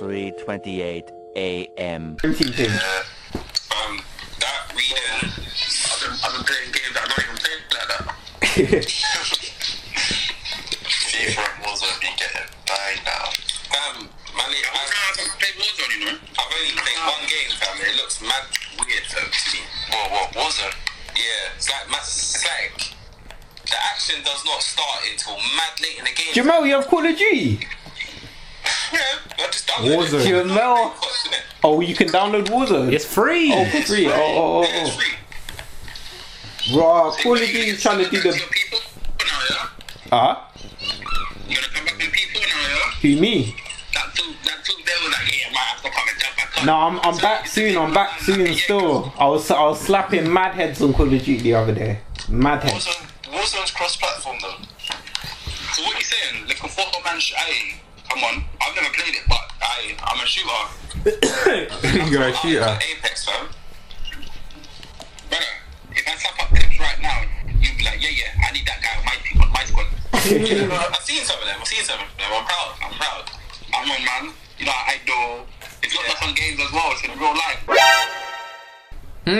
[0.00, 2.16] 3:28 a.m.
[2.22, 2.30] Um,
[4.40, 9.10] that reading, I've been, I've been playing games that I don't even play like that.
[24.44, 26.32] action not start until mad late in the game.
[26.34, 27.60] Jamhel, you have Call of Duty.
[28.92, 28.98] Yeah,
[29.38, 30.20] I just downloaded Warzone.
[30.20, 30.46] it.
[30.46, 30.92] Jamhel.
[31.62, 32.92] Oh, you can download Warzone.
[32.92, 33.52] It's free.
[33.52, 34.06] Oh, for free.
[34.08, 35.14] Oh, oh, Yeah, oh, it's free.
[36.72, 36.78] oh.
[36.78, 37.12] Raw.
[37.22, 38.38] Call of Duty is trying to do Your the.
[38.50, 38.78] people
[39.20, 39.68] now, yeah.
[40.12, 40.52] Ah,
[41.48, 42.90] You gonna come back with people now, yeah?
[43.14, 43.56] who me?
[43.94, 46.58] That two, that two, they were like, yeah, might have to come and jump back
[46.60, 46.66] on.
[46.66, 47.76] No, I'm, I'm So back it's- soon.
[47.76, 49.12] I'm back soon Yeah, still.
[49.18, 51.98] I was I was slapping mad heads on Call of Duty the other day.
[52.30, 52.86] Mad heads.
[52.86, 53.03] Warzone, Warzone's
[53.74, 54.56] cross-platform though.
[55.74, 56.46] So what are you saying?
[56.46, 57.74] Like a photo man, sh- aye,
[58.08, 58.44] come on.
[58.62, 60.62] I've never played it, but aye, I'm a shooter.
[62.10, 62.78] You're a shooter.
[62.78, 63.48] Apex, fam.
[65.28, 65.44] Brother,
[65.92, 67.22] if I slap up clips right now,
[67.60, 69.86] you'd be like, yeah, yeah, I need that guy on my team, on my squad.
[70.14, 71.56] I've seen some of them.
[71.60, 72.30] I've seen some of them.
[72.32, 72.70] I'm proud.
[72.82, 73.30] I'm proud.
[73.74, 74.34] I'm on, man.
[74.58, 75.42] You know, I do.
[75.82, 76.92] It's not just on games as well.
[76.92, 78.33] It's in real life.
[79.26, 79.34] I'm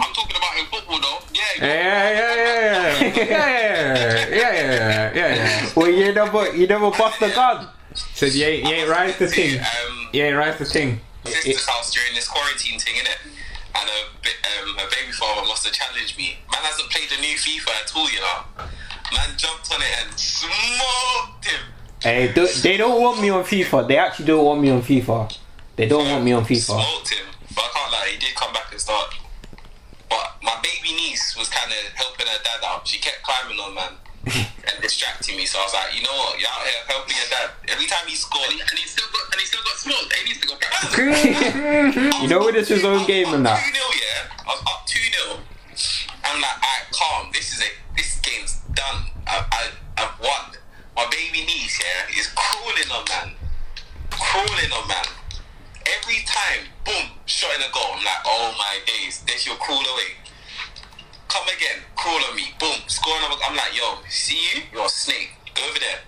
[0.00, 1.18] talking about in football, though.
[1.32, 5.70] Yeah, yeah, yeah, yeah, yeah, yeah, yeah, yeah.
[5.76, 7.68] Well, you never, you never bust the gun.
[7.94, 9.60] So you ain't, you ain't rise the thing.
[9.60, 11.00] Um, you ain't rise the thing.
[11.24, 13.18] Sister's house during this quarantine thing, innit?
[13.76, 13.98] And a,
[14.62, 16.38] um, a baby father must have challenged me.
[16.52, 18.66] Man hasn't played the new FIFA at all, you know.
[19.12, 21.60] Man jumped on it and smoked him.
[22.02, 23.86] Hey, do, they don't want me on FIFA.
[23.86, 25.38] They actually don't want me on FIFA.
[25.76, 26.82] They don't want me on FIFA.
[26.82, 27.26] Smoked him.
[27.54, 29.14] But I can't lie, he did come back and start.
[30.10, 32.86] But my baby niece was kind of helping her dad out.
[32.86, 33.94] She kept climbing on man
[34.26, 35.46] and distracting me.
[35.46, 37.50] So I was like, you know what, you're out here helping your dad.
[37.68, 40.12] Every time he scored, and he, and he still got and he still got smoked.
[40.12, 40.72] He needs to go back.
[42.22, 43.58] You know what it is his own game and that.
[43.60, 44.44] Two 0 yeah.
[44.46, 45.40] I was up two 0
[46.24, 47.30] I'm like, alright, calm.
[47.32, 47.74] This is it.
[47.96, 49.10] This game's done.
[49.26, 49.62] I, I,
[49.98, 50.56] I've won.
[50.96, 53.34] My baby niece, yeah, is crawling on man,
[54.10, 55.04] crawling on man.
[55.84, 57.92] Every time, boom, shot in a goal.
[57.92, 60.16] I'm like, oh my days, then she'll crawl away.
[61.28, 63.36] Come again, crawl on me, boom, score another.
[63.44, 64.62] I'm like, yo, see you?
[64.72, 65.34] You're a snake.
[65.54, 66.00] Go over there.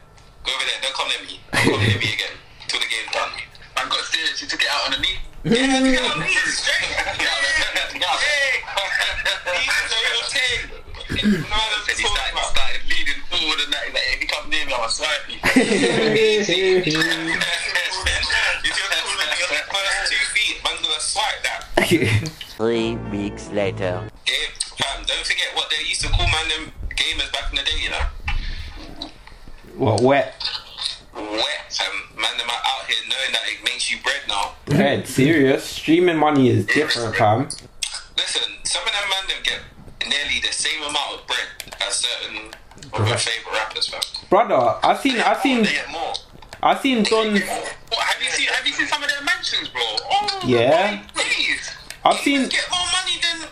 [0.45, 0.79] Go over there.
[0.83, 1.41] Don't come near me.
[1.53, 2.35] Don't come near me again.
[2.67, 3.31] Till the game's done.
[3.77, 4.39] Man got serious.
[4.39, 5.19] She took it out on the knee.
[5.45, 6.35] Yeah, took it out on the knee.
[6.51, 6.83] Straight.
[6.83, 8.65] Hey.
[9.61, 10.61] He's a real thing.
[11.47, 13.87] No, he started, started leading forward and that.
[13.87, 15.39] He's like, if you come near me, I'm going to swipe you.
[19.79, 22.31] If you're cooler than your first two feet, man's going to swipe that.
[22.57, 24.09] Three weeks later.
[24.25, 24.37] Game,
[24.77, 27.79] fam, don't forget what they used to call man them gamers back in the day,
[27.83, 29.09] you know?
[29.77, 30.35] what wet?
[31.15, 31.93] Wet, fam.
[32.17, 34.55] Man, them are out here knowing that it makes you bread now.
[34.69, 35.65] Red, serious.
[35.65, 37.45] Streaming money is different, fam.
[38.17, 39.61] Listen, some of them man them get
[40.09, 42.53] nearly the same amount of bread as certain
[42.93, 44.01] of your favourite rappers, fam.
[44.31, 46.15] Brother, I seen, I seen, They get more.
[46.63, 47.33] I seen Don.
[47.33, 48.49] What, have you seen?
[48.49, 49.83] Have you seen some of their mansions, bro?
[49.85, 51.03] Oh, Yeah.
[51.15, 51.71] my days.
[52.05, 52.49] I've seen.
[52.49, 53.49] Get more money than.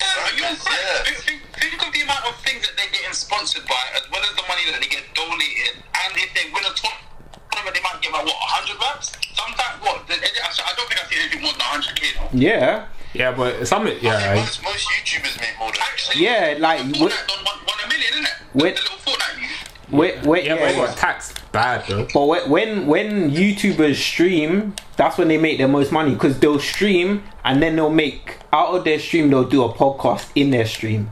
[0.00, 1.04] Uh, you're Yes, yeah.
[1.04, 4.22] Think, think, think of the amount of things that they're getting sponsored by, as well
[4.22, 5.82] as the money that they get donated.
[6.04, 9.12] And if they win a tournament, they might give out what 100 bucks.
[9.34, 10.06] Sometimes what?
[10.06, 12.14] the- I don't think I've seen anything more than 100k.
[12.16, 12.28] though.
[12.32, 16.54] Yeah, Yeah, but some, I think yeah, most, most YouTubers make more than Actually, yeah,
[16.58, 18.34] like wait, Fortnite done one, one a million, isn't it?
[18.54, 18.76] Wait.
[18.76, 19.67] The little Fortnite youth.
[19.90, 20.44] Wait, wait.
[20.44, 22.06] yeah, but it Yeah, got taxed bad though.
[22.12, 26.58] But whe- when when YouTubers stream, that's when they make their most money because they'll
[26.58, 30.66] stream and then they'll make out of their stream they'll do a podcast in their
[30.66, 31.10] stream,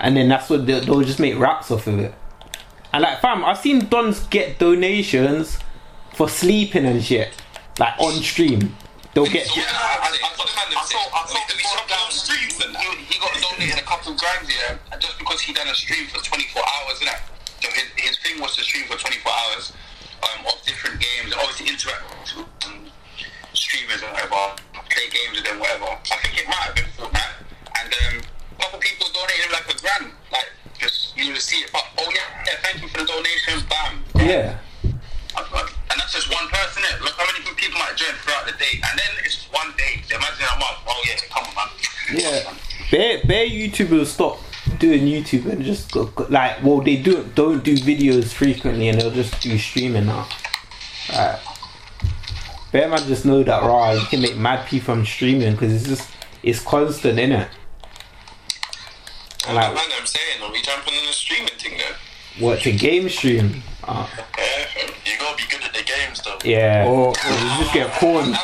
[0.00, 2.14] and then that's what they'll, they'll just make raps off of it.
[2.92, 5.58] And like fam, I've seen Dons get donations
[6.14, 7.32] for sleeping and shit,
[7.78, 8.76] like on stream.
[9.14, 12.10] They'll get Yeah, I, I, I, I, I saw, I saw we before shut down
[12.10, 12.82] streams and that.
[12.82, 15.74] he, he got donated a couple of grand, yeah, and just because he done a
[15.74, 17.20] stream for 24 hours, innit?
[17.64, 19.72] So his, his thing was to stream for 24 hours
[20.20, 22.04] um, of different games, and obviously interact
[22.36, 22.92] with um,
[23.56, 24.52] streamers and whatever,
[24.92, 25.88] play games with them, whatever.
[25.88, 27.40] I think it might have been Fortnite,
[27.80, 31.72] and um, a couple people donated like a grand, like just you know see it,
[31.72, 34.04] but oh yeah, yeah, thank you for the donation, bam.
[34.28, 34.60] yeah.
[35.34, 36.82] And that's just one person.
[36.84, 37.00] It.
[37.00, 40.04] Look how many people might join throughout the day, and then it's just one day.
[40.04, 40.84] So imagine a month.
[40.84, 41.68] Oh yeah, come on, man.
[42.12, 42.52] Yeah,
[42.90, 44.43] bare bare YouTubers stop
[44.84, 49.00] doing YouTube and just go, go- like, well, they do don't do videos frequently and
[49.00, 50.28] they'll just do streaming now.
[51.10, 51.38] Right.
[52.72, 55.88] Bear man just know that raw you can make mad people from streaming because it's
[55.88, 56.10] just
[56.42, 57.48] it's constant in it.
[59.46, 62.44] And Like, like man, I'm saying, are we jumping on the streaming thing though?
[62.44, 63.62] what to game stream?
[63.84, 64.06] Uh,
[64.36, 64.66] Yeah,
[65.06, 66.38] you gotta be good at the games though.
[66.44, 68.34] yeah, Or- or you just get porn.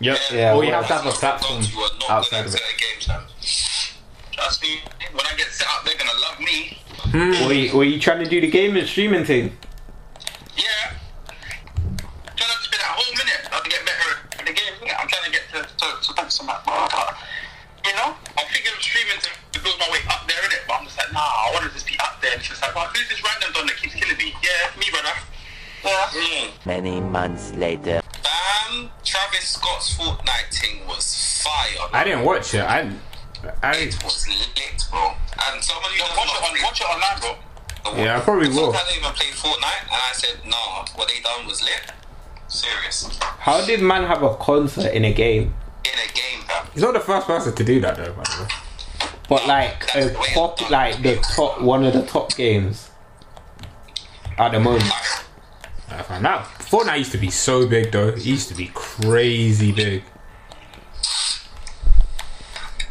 [0.00, 0.18] Yep.
[0.32, 2.54] Yeah, or you have to have a platform Those who are not outside of at
[2.54, 2.58] it.
[2.60, 3.92] certain games.
[4.32, 4.80] Trust me,
[5.12, 6.78] when I get set up, they're gonna love me.
[7.46, 9.56] Were you, were you trying to do the game and streaming thing?
[10.56, 10.92] Yeah.
[11.28, 14.72] I'm Trying to spend that whole minute not to get better at the game.
[14.84, 15.00] innit?
[15.00, 16.60] I'm trying to get to to, to focus on that.
[17.86, 20.60] You know, I'm thinking of streaming to, to build my way up there, in it,
[20.68, 22.32] But I'm just like, nah, I want to just be up there.
[22.32, 24.34] And it's just like, well, who's this random don that keeps killing me?
[24.44, 25.14] Yeah, me, brother.
[25.84, 26.10] Yeah.
[26.12, 26.66] Mm.
[26.66, 28.02] Many months later.
[28.22, 28.90] Bam!
[29.06, 31.88] Travis Scott's Fortnite thing was fire.
[31.92, 32.60] I didn't watch it.
[32.60, 32.90] I,
[33.62, 35.14] I, It was lit, bro.
[35.46, 38.02] And someone who Yo, watch it on, watch it online, bro.
[38.02, 38.72] Yeah, I probably will.
[38.72, 41.92] Sometimes I don't even play Fortnite, and I said, "No, what they done was lit.
[42.48, 43.08] Serious.
[43.20, 45.54] How did man have a concert in a game?
[45.84, 46.66] In a game, fam.
[46.74, 48.12] he's not the first person to do that though.
[48.12, 48.48] By the way.
[49.28, 52.90] But like a top, like the top, one of the top games
[54.36, 54.90] at the moment.
[55.90, 58.08] I found that Fortnite used to be so big though.
[58.08, 60.02] It used to be crazy big.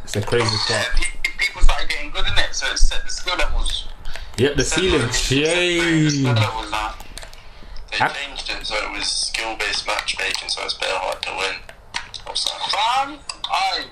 [0.03, 0.95] It's a crazy Yeah, spot.
[0.95, 3.87] pe- pe- people started getting good in it, so it set the skill levels.
[4.37, 6.15] Yep, the ceiling The changed.
[6.15, 6.95] skill levels now.
[7.91, 8.09] They Huh?
[8.09, 11.55] changed it so it was skill based matchmaking, so it's better hard to win.
[12.27, 13.19] I Fam,
[13.51, 13.85] I, I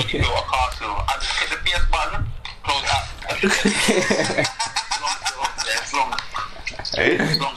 [0.00, 0.88] done, he a castle.
[0.88, 2.26] I just hit the PS button,
[2.62, 3.02] close that.
[5.02, 5.16] long
[5.58, 6.10] still, long.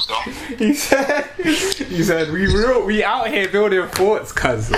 [0.09, 0.23] Long.
[0.57, 4.71] He said, he said, we real, we out here building forts, cuz.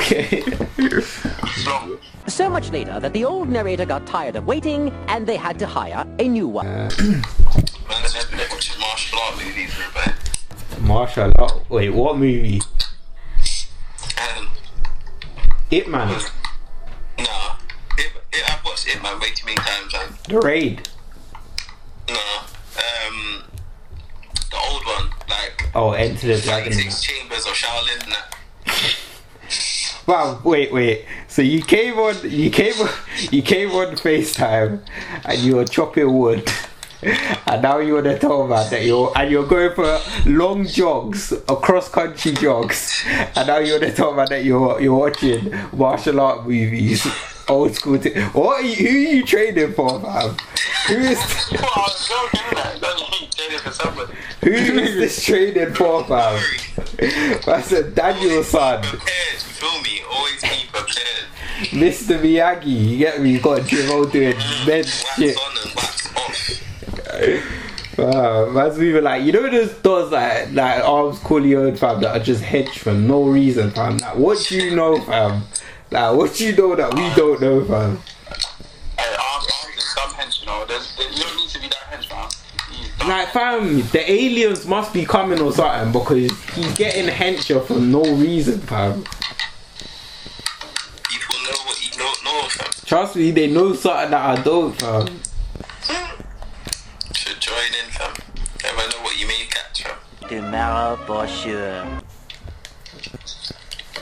[2.28, 5.68] So much later that the old narrator got tired of waiting and they had to
[5.68, 6.66] hire a new one.
[6.68, 6.94] man's
[8.14, 8.32] just
[8.80, 11.70] martial art movies, but Martial art.
[11.70, 12.62] Wait, what movie?
[14.18, 14.48] Um, and
[15.72, 16.22] It Man.
[20.32, 20.88] The Raid.
[22.08, 23.44] Nah, um,
[24.50, 26.72] the old one, like Oh, Enter the Dragon.
[26.72, 28.16] 26 Chambers of Shaolin.
[30.08, 31.06] Wow, wait, wait.
[31.28, 32.90] So you came on, you came on,
[33.32, 34.80] you came on FaceTime,
[35.26, 36.50] and you were chopping wood,
[37.02, 41.34] and now you want to tell man that you're and you're going for long jogs,
[41.34, 43.04] across country jogs,
[43.36, 47.06] and now you want to tell man that you're you're watching martial art movies,
[47.48, 47.98] old school.
[48.00, 50.36] T- what are you, who are you training for, man?
[50.88, 51.18] Who is
[51.52, 52.82] Well, I was joking, innit?
[52.82, 54.14] Don't you trade it for somebody?
[54.42, 56.42] who is this training for, man?
[57.48, 58.84] I said Daniel-san.
[58.84, 60.02] Feel me?
[60.12, 61.32] Always be prepared.
[61.70, 62.20] Mr.
[62.20, 63.34] Miyagi, you get me?
[63.34, 65.38] You got Jimmo doing mm, shit.
[65.38, 67.58] and wax off.
[67.98, 72.24] Wow, man's moving like you know those doors like like arms Corleone fam that are
[72.24, 73.98] just hedged for no reason, fam.
[73.98, 75.44] Like what do you know, fam?
[75.92, 77.98] Like what you know that we don't know, fam?
[78.98, 80.64] Hey, arms, arms is some hench, you know.
[80.66, 82.30] There's, there, you don't need to be that hench, man.
[83.10, 88.04] Like fam, the aliens must be coming or something because he's getting hencher for no
[88.04, 89.04] reason, fam.
[91.10, 92.72] People know what you don't know, fam.
[92.86, 95.08] Trust me, they know something that I don't, fam.
[97.14, 98.14] Should join in, fam.
[98.64, 100.30] Never know what you may catch, fam.
[100.30, 102.02] Tomorrow for sure.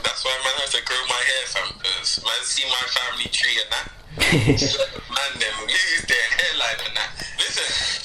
[0.02, 1.72] That's why man has to grow my hair, fam.
[1.80, 3.88] Cause man see my family tree and that.
[4.20, 7.10] man, them lose their hairline and that.
[7.38, 7.64] Listen,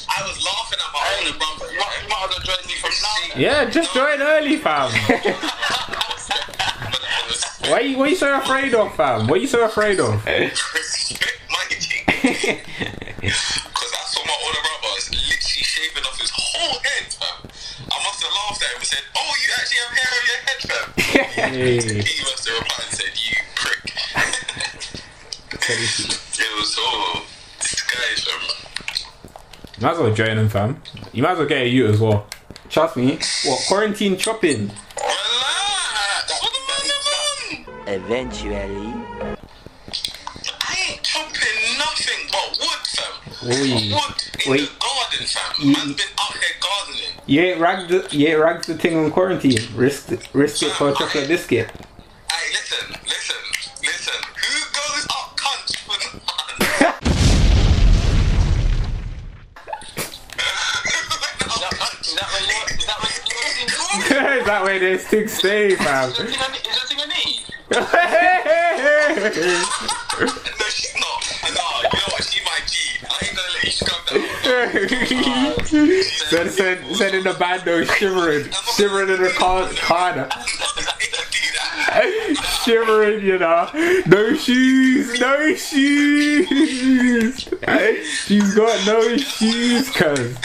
[0.10, 1.68] I was laughing at my older brother.
[1.72, 3.36] You might, you might as well join me from now.
[3.36, 4.92] Yeah, just join early, fam.
[7.72, 9.28] Why you, what you so afraid of, fam?
[9.28, 10.24] What you so afraid of?
[21.56, 21.80] Hey.
[21.80, 23.86] he must have replied and said, You prick.
[25.70, 27.22] it was so
[27.62, 28.28] disguised,
[29.78, 30.82] You Might as well join him, fam.
[31.14, 32.28] You might as well get a you as well.
[32.70, 33.20] Trust me.
[33.46, 34.68] What quarantine chopping?
[34.68, 36.42] Relax.
[36.42, 38.04] What the man have on?
[38.04, 38.94] Eventually.
[40.60, 43.14] I ain't chopping nothing but wood, fam.
[43.46, 43.96] Oi.
[43.96, 44.60] Wood in Wait.
[44.60, 45.72] the garden, fam.
[45.72, 46.15] Man's been out here gardening.
[47.28, 49.58] You ain't ragged the, you ain't ragged the thing on quarantine.
[49.76, 51.72] Risk risk it for a chocolate biscuit.
[51.72, 53.36] Hey, listen, listen,
[53.82, 54.14] listen.
[54.36, 55.96] Who goes up cunt for
[62.06, 63.00] Is that what you Is that
[63.60, 64.38] you want?
[64.40, 66.10] Is that way this thing stay, fam?
[66.12, 67.08] Is that thing I- is that thing I
[70.30, 70.42] need?
[76.30, 80.30] send, send, send in the bando shivering, shivering in the car, corner,
[82.64, 83.70] shivering, you know.
[84.08, 87.40] No shoes, no shoes.
[88.26, 90.38] She's got no shoes, cuz.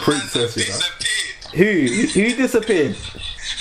[0.00, 0.80] Princess, you know.
[1.54, 2.96] Who who disappeared?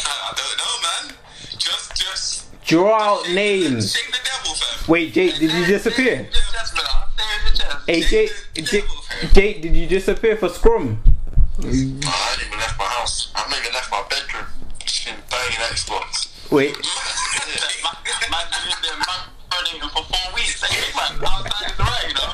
[0.06, 1.18] I don't know, man.
[1.58, 3.98] Just, just Draw out names.
[4.88, 6.28] Wait, Jake, did you disappear?
[7.88, 8.84] Hey, Jake, Jake,
[9.32, 11.00] Jake, did you disappear for Scrum?
[11.58, 13.32] I haven't even left my house.
[13.34, 14.46] I haven't even left my bedroom.
[14.84, 16.28] Just been playing Xbox.
[16.52, 16.84] Wait, Man,
[18.30, 20.60] man, been in there, man, marinating for four weeks.
[20.68, 22.32] Hey, man, outside is right, you know.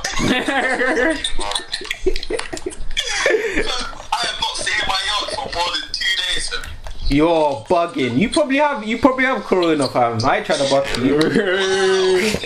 [4.11, 6.63] I have not seen my yacht for more than two days, fam.
[7.09, 8.17] you're bugging.
[8.17, 10.17] You probably have you probably have corona, fam.
[10.25, 11.19] I tried to bug you.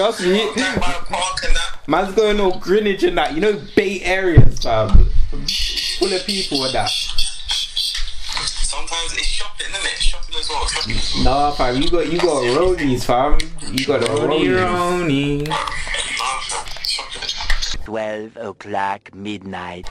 [0.00, 1.78] Trust me, park, my park and that.
[1.86, 3.34] man's going all Greenwich and that.
[3.34, 4.88] You know, Bay areas, fam.
[4.88, 6.88] Full of people and that.
[6.88, 10.00] Sometimes it's shopping, isn't it?
[10.00, 10.66] Shopping as well.
[10.66, 11.24] Shopping as well.
[11.24, 11.82] Nah, fam.
[11.82, 13.36] You got you got rollies, fam.
[13.74, 14.56] You got the rollies.
[14.56, 15.46] Roni.
[15.46, 16.66] Nah, fam.
[16.82, 17.84] Shopping.
[17.84, 19.86] 12 o'clock midnight.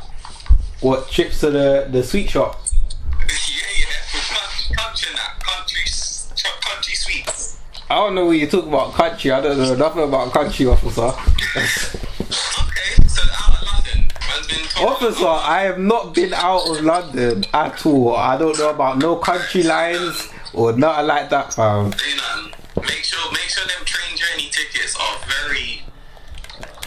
[0.82, 2.60] What trips to the the sweet shop?
[7.92, 9.32] I don't know what you talk about country.
[9.32, 11.02] I don't know nothing about country, officer.
[11.02, 11.66] Okay,
[13.08, 17.84] so out of London, man's been officer, I have not been out of London at
[17.88, 18.16] all.
[18.16, 21.90] I don't know about no country lines or nothing like that, fam.
[21.90, 22.54] Do nothing.
[22.78, 25.82] Make sure, make sure them train journey tickets are very.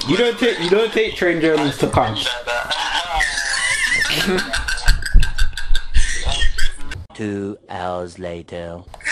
[0.08, 2.14] You don't take you don't take train journeys to come.
[7.14, 8.84] Two hours later.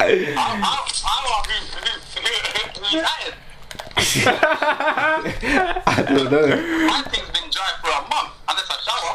[0.00, 0.04] I
[6.08, 6.46] don't know.
[6.86, 9.12] My thing's been dry for a month, unless I shower.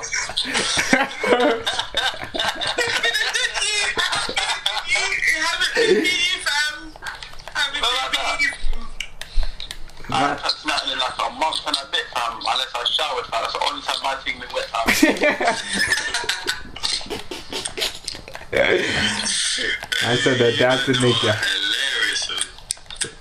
[10.07, 13.41] I touched nothing in like a month and a bit, fam, unless I showered, fam.
[13.41, 14.15] That's the only time my
[14.53, 14.69] wet,
[18.51, 19.44] fam.
[19.57, 21.31] I said that that's the nature.
[21.31, 23.11] Hilarious, fam.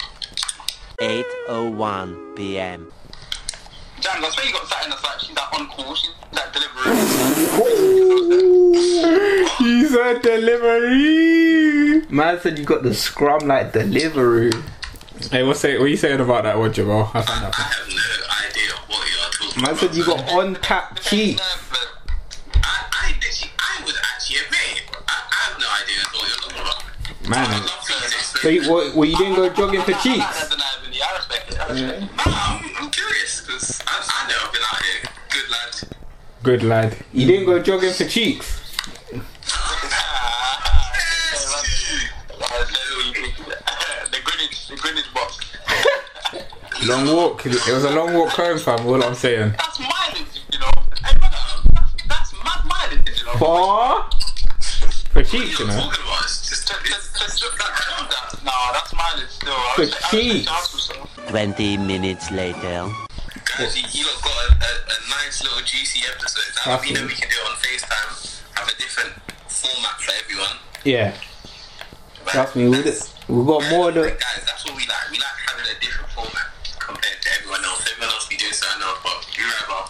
[1.49, 2.93] 8.01 p.m.
[4.01, 6.95] Jan, I swear you got something that's like, she's like on call, she's like Deliveroo.
[9.59, 12.11] He said Deliveroo.
[12.11, 14.53] Man said you got the scrum like Deliveroo.
[15.31, 17.11] Hey, what's say, what you saying about that one, Jamhel?
[17.15, 17.95] I I have no
[18.49, 19.79] idea what you are talking Man about.
[19.79, 21.41] said you got on tap cheeks.
[27.35, 27.63] Man.
[28.45, 30.05] So you, what, you didn't go jogging for cheeks?
[30.05, 31.59] doesn't have any, I respect it.
[31.59, 32.11] I respect it.
[32.17, 32.23] No,
[32.79, 35.11] I'm, curious, because I, know I've been out here.
[35.31, 35.97] Good lad.
[36.43, 36.97] good lad.
[37.13, 38.61] You didn't go jogging for cheeks.
[44.11, 45.41] the Greenwich, the Greenwich box.
[46.87, 47.47] Long walk.
[47.47, 48.87] It was a long walk home, fam.
[48.87, 49.55] All I'm saying.
[49.59, 50.71] That's mileage, you know.
[51.05, 51.37] Hey, brother,
[51.73, 53.33] that's, that's mad mileage, you know.
[53.39, 54.05] For
[55.11, 55.91] For cheeks, you know.
[59.79, 60.95] Chances, so.
[61.29, 62.89] 20 minutes later.
[63.59, 66.43] Guys, you, you lot got a, a, a nice little juicy episode.
[66.65, 69.13] That would mean that we can do it on FaceTime, have a different
[69.49, 70.57] format for everyone.
[70.85, 71.11] yeah,
[72.25, 72.33] Right?
[72.33, 75.11] trust me, we That's- we got more than Guys, that's what we like.
[75.11, 76.45] We like having a different format
[76.79, 77.81] compared to everyone else.
[77.91, 79.89] Everyone else be doing something else, but we rather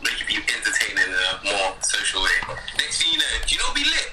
[0.00, 2.56] make it be entertaining in a more social way.
[2.80, 4.08] Next thing you know, do you know what would be lit?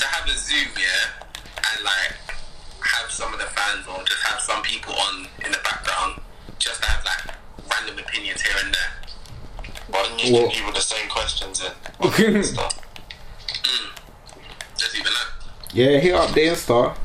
[0.00, 1.28] To have a Zoom, yeah,
[1.60, 2.16] and like
[2.88, 6.20] have some of the fans or just have some people on in the background,
[6.58, 7.36] just to have like
[7.68, 8.92] random opinions here and there.
[9.92, 11.68] Why didn't you Well- give people the same questions in?
[11.68, 11.76] Stuff.
[11.84, 12.07] Just even that.
[15.72, 15.98] Yeah.
[15.98, 16.96] Hit up the Insta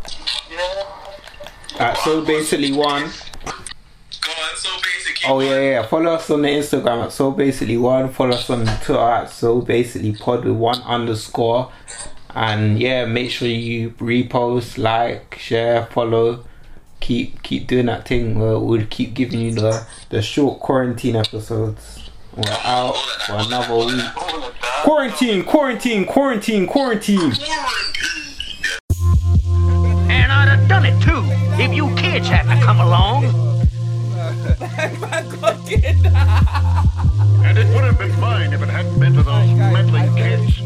[0.51, 1.86] Yeah.
[1.86, 3.03] at so basically one.
[3.03, 5.30] Go on, so basically.
[5.30, 5.84] Oh yeah, yeah.
[5.86, 8.09] Follow us on the Instagram at so basically one.
[8.11, 11.72] Follow us on Twitter at so basically pod with one underscore.
[12.34, 16.43] And yeah, make sure you repost, like, share, follow.
[17.01, 18.39] Keep keep doing that thing.
[18.39, 22.09] We'll, we'll keep giving you the the short quarantine episodes.
[22.36, 22.95] We're out
[23.28, 24.32] for another week.
[24.84, 27.31] Quarantine, quarantine, quarantine, quarantine.
[30.11, 31.23] And I'd have done it too
[31.53, 33.23] if you kids hadn't come along.
[37.45, 40.60] and it would have been mine if it hadn't been for those meddling kids.